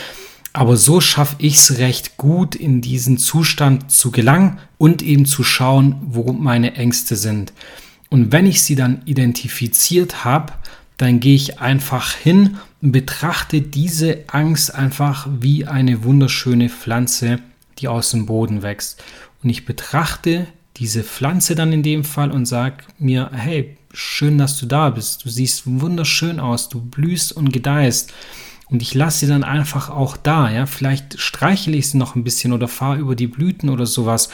Aber 0.53 0.77
so 0.77 1.01
schaffe 1.01 1.35
ich 1.39 1.55
es 1.55 1.77
recht 1.77 2.15
gut, 2.15 2.55
in 2.55 2.79
diesen 2.79 3.17
Zustand 3.17 3.91
zu 3.91 4.11
gelangen 4.11 4.59
und 4.77 5.01
eben 5.01 5.25
zu 5.25 5.43
schauen, 5.43 5.97
wo 6.01 6.31
meine 6.31 6.75
Ängste 6.75 7.17
sind. 7.17 7.51
Und 8.09 8.31
wenn 8.31 8.45
ich 8.45 8.63
sie 8.63 8.75
dann 8.75 9.01
identifiziert 9.03 10.23
habe, 10.23 10.53
dann 10.95 11.19
gehe 11.19 11.35
ich 11.35 11.59
einfach 11.59 12.13
hin 12.13 12.55
und 12.81 12.93
betrachte 12.93 13.59
diese 13.59 14.19
Angst 14.27 14.73
einfach 14.73 15.27
wie 15.29 15.65
eine 15.65 16.05
wunderschöne 16.05 16.69
Pflanze, 16.69 17.39
die 17.81 17.88
aus 17.88 18.11
dem 18.11 18.25
Boden 18.25 18.61
wächst. 18.61 19.03
Und 19.43 19.50
ich 19.50 19.65
betrachte 19.65 20.47
diese 20.77 21.03
Pflanze 21.03 21.55
dann 21.55 21.73
in 21.73 21.83
dem 21.83 22.03
Fall 22.03 22.31
und 22.31 22.45
sage 22.45 22.77
mir, 22.97 23.29
hey, 23.33 23.77
schön, 23.93 24.38
dass 24.38 24.57
du 24.57 24.65
da 24.65 24.89
bist. 24.89 25.25
Du 25.25 25.29
siehst 25.29 25.63
wunderschön 25.65 26.39
aus, 26.39 26.69
du 26.69 26.81
blühst 26.81 27.33
und 27.33 27.51
gedeihst. 27.51 28.13
Und 28.69 28.81
ich 28.81 28.93
lasse 28.93 29.19
sie 29.19 29.27
dann 29.27 29.43
einfach 29.43 29.89
auch 29.89 30.15
da, 30.15 30.50
ja. 30.50 30.65
Vielleicht 30.65 31.19
streichle 31.19 31.75
ich 31.75 31.89
sie 31.89 31.97
noch 31.97 32.15
ein 32.15 32.23
bisschen 32.23 32.53
oder 32.53 32.69
fahre 32.69 33.00
über 33.00 33.15
die 33.15 33.27
Blüten 33.27 33.69
oder 33.69 33.85
sowas. 33.85 34.29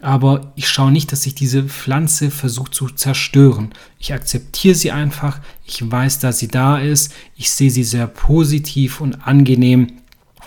Aber 0.00 0.52
ich 0.56 0.68
schaue 0.68 0.92
nicht, 0.92 1.12
dass 1.12 1.24
ich 1.24 1.34
diese 1.34 1.62
Pflanze 1.64 2.30
versuche 2.30 2.70
zu 2.70 2.88
zerstören. 2.88 3.72
Ich 3.98 4.12
akzeptiere 4.12 4.74
sie 4.74 4.90
einfach. 4.90 5.40
Ich 5.64 5.88
weiß, 5.88 6.18
dass 6.18 6.40
sie 6.40 6.48
da 6.48 6.78
ist. 6.78 7.14
Ich 7.36 7.50
sehe 7.50 7.70
sie 7.70 7.84
sehr 7.84 8.06
positiv 8.06 9.00
und 9.00 9.26
angenehm 9.26 9.92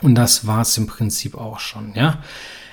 und 0.01 0.15
das 0.15 0.47
war 0.47 0.61
es 0.61 0.77
im 0.77 0.87
Prinzip 0.87 1.35
auch 1.35 1.59
schon, 1.59 1.93
ja. 1.95 2.19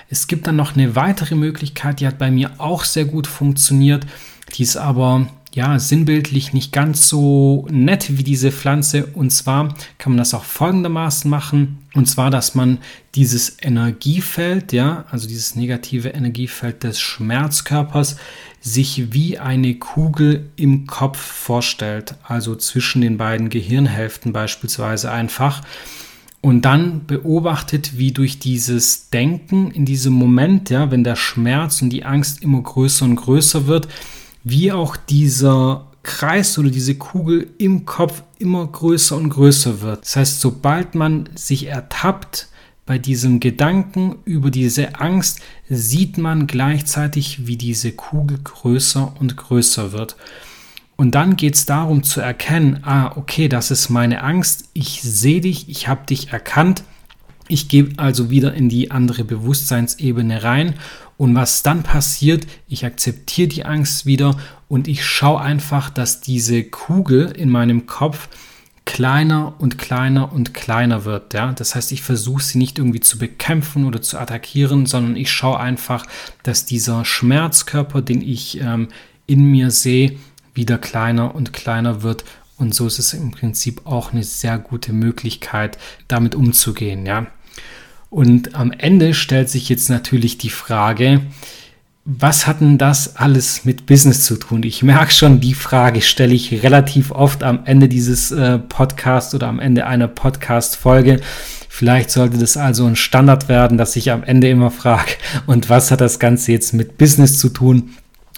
Es 0.08 0.28
gibt 0.28 0.46
dann 0.46 0.56
noch 0.56 0.76
eine 0.76 0.94
weitere 0.94 1.34
Möglichkeit, 1.34 2.00
die 2.00 2.06
hat 2.06 2.18
bei 2.18 2.30
mir 2.30 2.52
auch 2.58 2.84
sehr 2.84 3.06
gut 3.06 3.26
funktioniert. 3.26 4.06
Die 4.54 4.62
ist 4.62 4.76
aber 4.76 5.26
ja 5.56 5.78
sinnbildlich 5.78 6.52
nicht 6.52 6.70
ganz 6.70 7.08
so 7.08 7.66
nett 7.70 8.18
wie 8.18 8.22
diese 8.22 8.52
Pflanze. 8.52 9.06
Und 9.06 9.30
zwar 9.30 9.74
kann 9.98 10.12
man 10.12 10.18
das 10.18 10.34
auch 10.34 10.44
folgendermaßen 10.44 11.28
machen. 11.28 11.78
Und 11.94 12.06
zwar, 12.06 12.30
dass 12.30 12.54
man 12.54 12.78
dieses 13.14 13.56
Energiefeld, 13.62 14.72
ja, 14.72 15.06
also 15.10 15.26
dieses 15.26 15.56
negative 15.56 16.10
Energiefeld 16.10 16.84
des 16.84 17.00
Schmerzkörpers, 17.00 18.16
sich 18.60 19.12
wie 19.14 19.38
eine 19.38 19.74
Kugel 19.76 20.50
im 20.56 20.86
Kopf 20.86 21.18
vorstellt. 21.18 22.14
Also 22.22 22.54
zwischen 22.54 23.00
den 23.00 23.16
beiden 23.16 23.48
Gehirnhälften 23.48 24.32
beispielsweise 24.32 25.10
einfach 25.10 25.62
und 26.40 26.62
dann 26.62 27.06
beobachtet, 27.06 27.98
wie 27.98 28.12
durch 28.12 28.38
dieses 28.38 29.10
Denken 29.10 29.70
in 29.70 29.84
diesem 29.84 30.12
Moment, 30.12 30.70
ja, 30.70 30.90
wenn 30.90 31.04
der 31.04 31.16
Schmerz 31.16 31.82
und 31.82 31.90
die 31.90 32.04
Angst 32.04 32.42
immer 32.42 32.62
größer 32.62 33.04
und 33.04 33.16
größer 33.16 33.66
wird, 33.66 33.88
wie 34.44 34.70
auch 34.70 34.96
dieser 34.96 35.86
Kreis 36.04 36.56
oder 36.56 36.70
diese 36.70 36.94
Kugel 36.94 37.48
im 37.58 37.84
Kopf 37.84 38.22
immer 38.38 38.64
größer 38.64 39.16
und 39.16 39.28
größer 39.28 39.80
wird. 39.80 40.02
Das 40.02 40.16
heißt, 40.16 40.40
sobald 40.40 40.94
man 40.94 41.28
sich 41.34 41.66
ertappt 41.66 42.48
bei 42.86 42.98
diesem 42.98 43.40
Gedanken 43.40 44.16
über 44.24 44.52
diese 44.52 45.00
Angst, 45.00 45.40
sieht 45.68 46.16
man 46.16 46.46
gleichzeitig, 46.46 47.48
wie 47.48 47.56
diese 47.56 47.90
Kugel 47.90 48.38
größer 48.44 49.14
und 49.18 49.36
größer 49.36 49.90
wird. 49.90 50.16
Und 50.96 51.14
dann 51.14 51.36
geht 51.36 51.54
es 51.54 51.66
darum 51.66 52.02
zu 52.02 52.20
erkennen, 52.20 52.80
ah, 52.82 53.12
okay, 53.16 53.48
das 53.48 53.70
ist 53.70 53.90
meine 53.90 54.22
Angst, 54.22 54.70
ich 54.72 55.02
sehe 55.02 55.42
dich, 55.42 55.68
ich 55.68 55.88
habe 55.88 56.06
dich 56.06 56.32
erkannt, 56.32 56.82
ich 57.48 57.68
gehe 57.68 57.90
also 57.96 58.30
wieder 58.30 58.54
in 58.54 58.68
die 58.68 58.90
andere 58.90 59.22
Bewusstseinsebene 59.24 60.42
rein 60.42 60.74
und 61.16 61.34
was 61.34 61.62
dann 61.62 61.82
passiert, 61.82 62.46
ich 62.66 62.84
akzeptiere 62.84 63.48
die 63.48 63.64
Angst 63.64 64.06
wieder 64.06 64.36
und 64.68 64.88
ich 64.88 65.04
schaue 65.04 65.40
einfach, 65.40 65.90
dass 65.90 66.20
diese 66.20 66.64
Kugel 66.64 67.30
in 67.30 67.50
meinem 67.50 67.86
Kopf 67.86 68.28
kleiner 68.84 69.54
und 69.58 69.78
kleiner 69.78 70.32
und 70.32 70.54
kleiner 70.54 71.04
wird. 71.04 71.34
Ja? 71.34 71.52
Das 71.52 71.74
heißt, 71.74 71.92
ich 71.92 72.02
versuche 72.02 72.42
sie 72.42 72.58
nicht 72.58 72.78
irgendwie 72.78 73.00
zu 73.00 73.18
bekämpfen 73.18 73.84
oder 73.84 74.00
zu 74.00 74.18
attackieren, 74.18 74.86
sondern 74.86 75.16
ich 75.16 75.30
schaue 75.30 75.58
einfach, 75.58 76.06
dass 76.42 76.66
dieser 76.66 77.04
Schmerzkörper, 77.04 78.00
den 78.00 78.22
ich 78.22 78.60
ähm, 78.60 78.88
in 79.26 79.44
mir 79.44 79.70
sehe, 79.70 80.16
wieder 80.56 80.78
kleiner 80.78 81.34
und 81.34 81.52
kleiner 81.52 82.02
wird. 82.02 82.24
Und 82.58 82.74
so 82.74 82.86
ist 82.86 82.98
es 82.98 83.12
im 83.12 83.30
Prinzip 83.30 83.82
auch 83.84 84.12
eine 84.12 84.24
sehr 84.24 84.58
gute 84.58 84.92
Möglichkeit, 84.92 85.78
damit 86.08 86.34
umzugehen. 86.34 87.04
Ja? 87.04 87.26
Und 88.10 88.54
am 88.54 88.72
Ende 88.72 89.14
stellt 89.14 89.50
sich 89.50 89.68
jetzt 89.68 89.90
natürlich 89.90 90.38
die 90.38 90.50
Frage, 90.50 91.20
was 92.08 92.46
hat 92.46 92.60
denn 92.60 92.78
das 92.78 93.16
alles 93.16 93.64
mit 93.64 93.84
Business 93.84 94.24
zu 94.24 94.36
tun? 94.36 94.62
Ich 94.62 94.84
merke 94.84 95.12
schon, 95.12 95.40
die 95.40 95.54
Frage 95.54 96.00
stelle 96.00 96.34
ich 96.34 96.62
relativ 96.62 97.10
oft 97.10 97.42
am 97.42 97.64
Ende 97.64 97.88
dieses 97.88 98.30
äh, 98.30 98.60
Podcasts 98.60 99.34
oder 99.34 99.48
am 99.48 99.58
Ende 99.58 99.86
einer 99.86 100.06
Podcast-Folge. 100.06 101.20
Vielleicht 101.68 102.12
sollte 102.12 102.38
das 102.38 102.56
also 102.56 102.86
ein 102.86 102.94
Standard 102.94 103.48
werden, 103.48 103.76
dass 103.76 103.96
ich 103.96 104.12
am 104.12 104.22
Ende 104.22 104.48
immer 104.48 104.70
frage, 104.70 105.14
und 105.46 105.68
was 105.68 105.90
hat 105.90 106.00
das 106.00 106.20
Ganze 106.20 106.52
jetzt 106.52 106.72
mit 106.74 106.96
Business 106.96 107.40
zu 107.40 107.48
tun? 107.48 107.90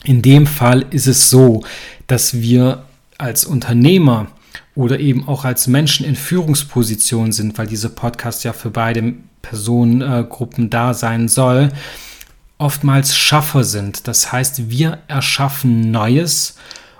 In 0.05 0.23
dem 0.23 0.47
Fall 0.47 0.87
ist 0.91 1.07
es 1.07 1.31
so, 1.31 1.65
dass 2.07 2.41
wir 2.41 2.85
als 3.19 3.45
Unternehmer 3.45 4.29
oder 4.75 5.01
eben 5.01 5.27
auch 5.27 5.45
als 5.45 5.67
Menschen 5.67 6.07
in 6.07 6.15
Führungspositionen 6.15 7.33
sind, 7.33 7.59
weil 7.59 7.67
dieser 7.67 7.89
Podcast 7.89 8.45
ja 8.45 8.53
für 8.53 8.71
beide 8.71 9.15
Personengruppen 9.43 10.71
da 10.71 10.95
sein 10.95 11.29
soll, 11.29 11.73
oftmals 12.59 13.17
Schaffer 13.17 13.65
sind. 13.65 14.07
Das 14.07 14.31
heißt, 14.33 14.71
wir 14.71 14.99
erschaffen 15.09 15.91
Neues 15.91 16.57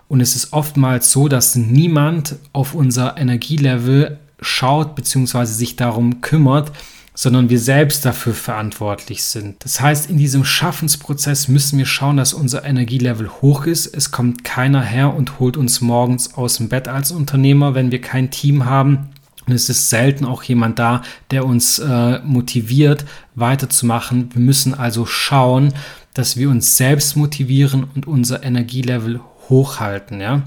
und 0.09 0.21
es 0.21 0.35
ist 0.35 0.53
oftmals 0.53 1.13
so, 1.13 1.29
dass 1.29 1.55
niemand 1.55 2.37
auf 2.53 2.75
unser 2.75 3.17
Energielevel 3.17 4.19
schaut 4.41 4.95
bzw. 4.95 5.45
sich 5.45 5.77
darum 5.77 6.21
kümmert, 6.21 6.73
sondern 7.21 7.51
wir 7.51 7.59
selbst 7.59 8.05
dafür 8.05 8.33
verantwortlich 8.33 9.25
sind. 9.25 9.57
Das 9.65 9.81
heißt, 9.81 10.09
in 10.09 10.19
diesem 10.19 10.45
Schaffensprozess 10.45 11.49
müssen 11.49 11.77
wir 11.77 11.85
schauen, 11.85 12.17
dass 12.17 12.33
unser 12.33 12.65
Energielevel 12.65 13.29
hoch 13.43 13.67
ist. 13.67 13.89
Es 13.89 14.13
kommt 14.13 14.45
keiner 14.45 14.83
her 14.83 15.13
und 15.13 15.41
holt 15.41 15.57
uns 15.57 15.81
morgens 15.81 16.35
aus 16.35 16.59
dem 16.59 16.69
Bett 16.69 16.87
als 16.87 17.11
Unternehmer, 17.11 17.75
wenn 17.75 17.91
wir 17.91 18.01
kein 18.01 18.31
Team 18.31 18.67
haben. 18.67 19.09
Und 19.49 19.53
es 19.53 19.69
ist 19.69 19.91
selten 19.91 20.27
auch 20.27 20.45
jemand 20.45 20.79
da, 20.79 21.03
der 21.33 21.45
uns 21.45 21.81
äh, 21.81 22.21
motiviert, 22.21 23.05
weiterzumachen. 23.35 24.31
Wir 24.33 24.41
müssen 24.41 24.75
also 24.75 25.05
schauen, 25.05 25.75
dass 26.15 26.37
wir 26.37 26.49
uns 26.49 26.77
selbst 26.77 27.17
motivieren 27.17 27.85
und 27.97 28.07
unser 28.07 28.45
Energielevel 28.45 29.19
hochhalten. 29.49 30.21
Ja? 30.21 30.43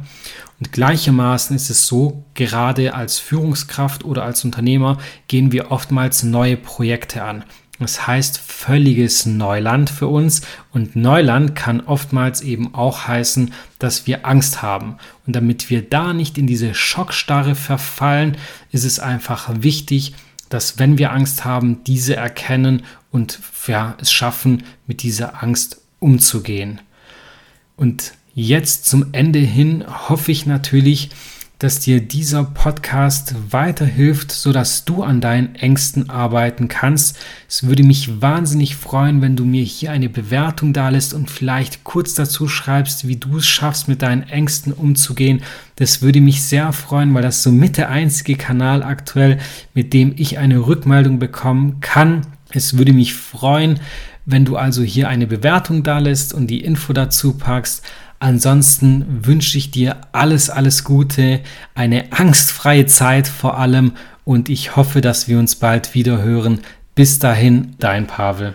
Und 0.59 0.71
gleichermaßen 0.71 1.55
ist 1.55 1.69
es 1.69 1.87
so, 1.87 2.23
gerade 2.33 2.93
als 2.93 3.19
Führungskraft 3.19 4.05
oder 4.05 4.23
als 4.23 4.43
Unternehmer 4.45 4.97
gehen 5.27 5.51
wir 5.51 5.71
oftmals 5.71 6.23
neue 6.23 6.57
Projekte 6.57 7.23
an. 7.23 7.43
Das 7.79 8.05
heißt 8.05 8.37
völliges 8.37 9.25
Neuland 9.25 9.89
für 9.89 10.07
uns 10.07 10.41
und 10.71 10.95
Neuland 10.95 11.55
kann 11.55 11.81
oftmals 11.81 12.41
eben 12.41 12.75
auch 12.75 13.07
heißen, 13.07 13.53
dass 13.79 14.05
wir 14.05 14.27
Angst 14.27 14.61
haben. 14.61 14.97
Und 15.25 15.35
damit 15.35 15.71
wir 15.71 15.81
da 15.81 16.13
nicht 16.13 16.37
in 16.37 16.45
diese 16.45 16.75
Schockstarre 16.75 17.55
verfallen, 17.55 18.37
ist 18.71 18.83
es 18.83 18.99
einfach 18.99 19.49
wichtig 19.63 20.13
dass 20.51 20.77
wenn 20.77 20.97
wir 20.97 21.11
Angst 21.11 21.45
haben, 21.45 21.83
diese 21.85 22.15
erkennen 22.15 22.83
und 23.09 23.39
ja, 23.67 23.95
es 23.99 24.11
schaffen, 24.11 24.63
mit 24.85 25.01
dieser 25.01 25.41
Angst 25.41 25.81
umzugehen. 25.99 26.81
Und 27.77 28.13
jetzt 28.33 28.85
zum 28.85 29.13
Ende 29.13 29.39
hin 29.39 29.83
hoffe 29.87 30.31
ich 30.31 30.45
natürlich, 30.45 31.09
dass 31.61 31.79
dir 31.79 32.01
dieser 32.01 32.43
Podcast 32.43 33.35
weiterhilft, 33.51 34.31
sodass 34.31 34.83
du 34.83 35.03
an 35.03 35.21
deinen 35.21 35.53
Ängsten 35.53 36.09
arbeiten 36.09 36.67
kannst. 36.69 37.19
Es 37.47 37.67
würde 37.67 37.83
mich 37.83 38.19
wahnsinnig 38.19 38.75
freuen, 38.75 39.21
wenn 39.21 39.35
du 39.35 39.45
mir 39.45 39.63
hier 39.63 39.91
eine 39.91 40.09
Bewertung 40.09 40.73
da 40.73 40.89
lässt 40.89 41.13
und 41.13 41.29
vielleicht 41.29 41.83
kurz 41.83 42.15
dazu 42.15 42.47
schreibst, 42.47 43.07
wie 43.07 43.17
du 43.17 43.37
es 43.37 43.45
schaffst, 43.45 43.87
mit 43.87 44.01
deinen 44.01 44.23
Ängsten 44.23 44.73
umzugehen. 44.73 45.43
Das 45.75 46.01
würde 46.01 46.19
mich 46.19 46.41
sehr 46.41 46.73
freuen, 46.73 47.13
weil 47.13 47.21
das 47.21 47.43
somit 47.43 47.77
der 47.77 47.89
einzige 47.89 48.37
Kanal 48.37 48.81
aktuell, 48.81 49.37
mit 49.75 49.93
dem 49.93 50.15
ich 50.17 50.39
eine 50.39 50.65
Rückmeldung 50.65 51.19
bekommen 51.19 51.79
kann. 51.79 52.25
Es 52.53 52.75
würde 52.75 52.91
mich 52.91 53.13
freuen, 53.13 53.79
wenn 54.25 54.45
du 54.45 54.57
also 54.57 54.83
hier 54.83 55.09
eine 55.09 55.27
Bewertung 55.27 55.83
da 55.83 55.99
lässt 55.99 56.33
und 56.33 56.47
die 56.47 56.63
Info 56.63 56.93
dazu 56.93 57.33
packst. 57.33 57.83
Ansonsten 58.19 59.25
wünsche 59.25 59.57
ich 59.57 59.71
dir 59.71 59.97
alles, 60.11 60.49
alles 60.49 60.83
Gute, 60.83 61.39
eine 61.73 62.11
angstfreie 62.11 62.85
Zeit 62.85 63.27
vor 63.27 63.57
allem 63.57 63.93
und 64.23 64.47
ich 64.49 64.75
hoffe, 64.75 65.01
dass 65.01 65.27
wir 65.27 65.39
uns 65.39 65.55
bald 65.55 65.95
wieder 65.95 66.21
hören. 66.21 66.59
Bis 66.93 67.19
dahin, 67.19 67.75
dein 67.79 68.05
Pavel. 68.05 68.53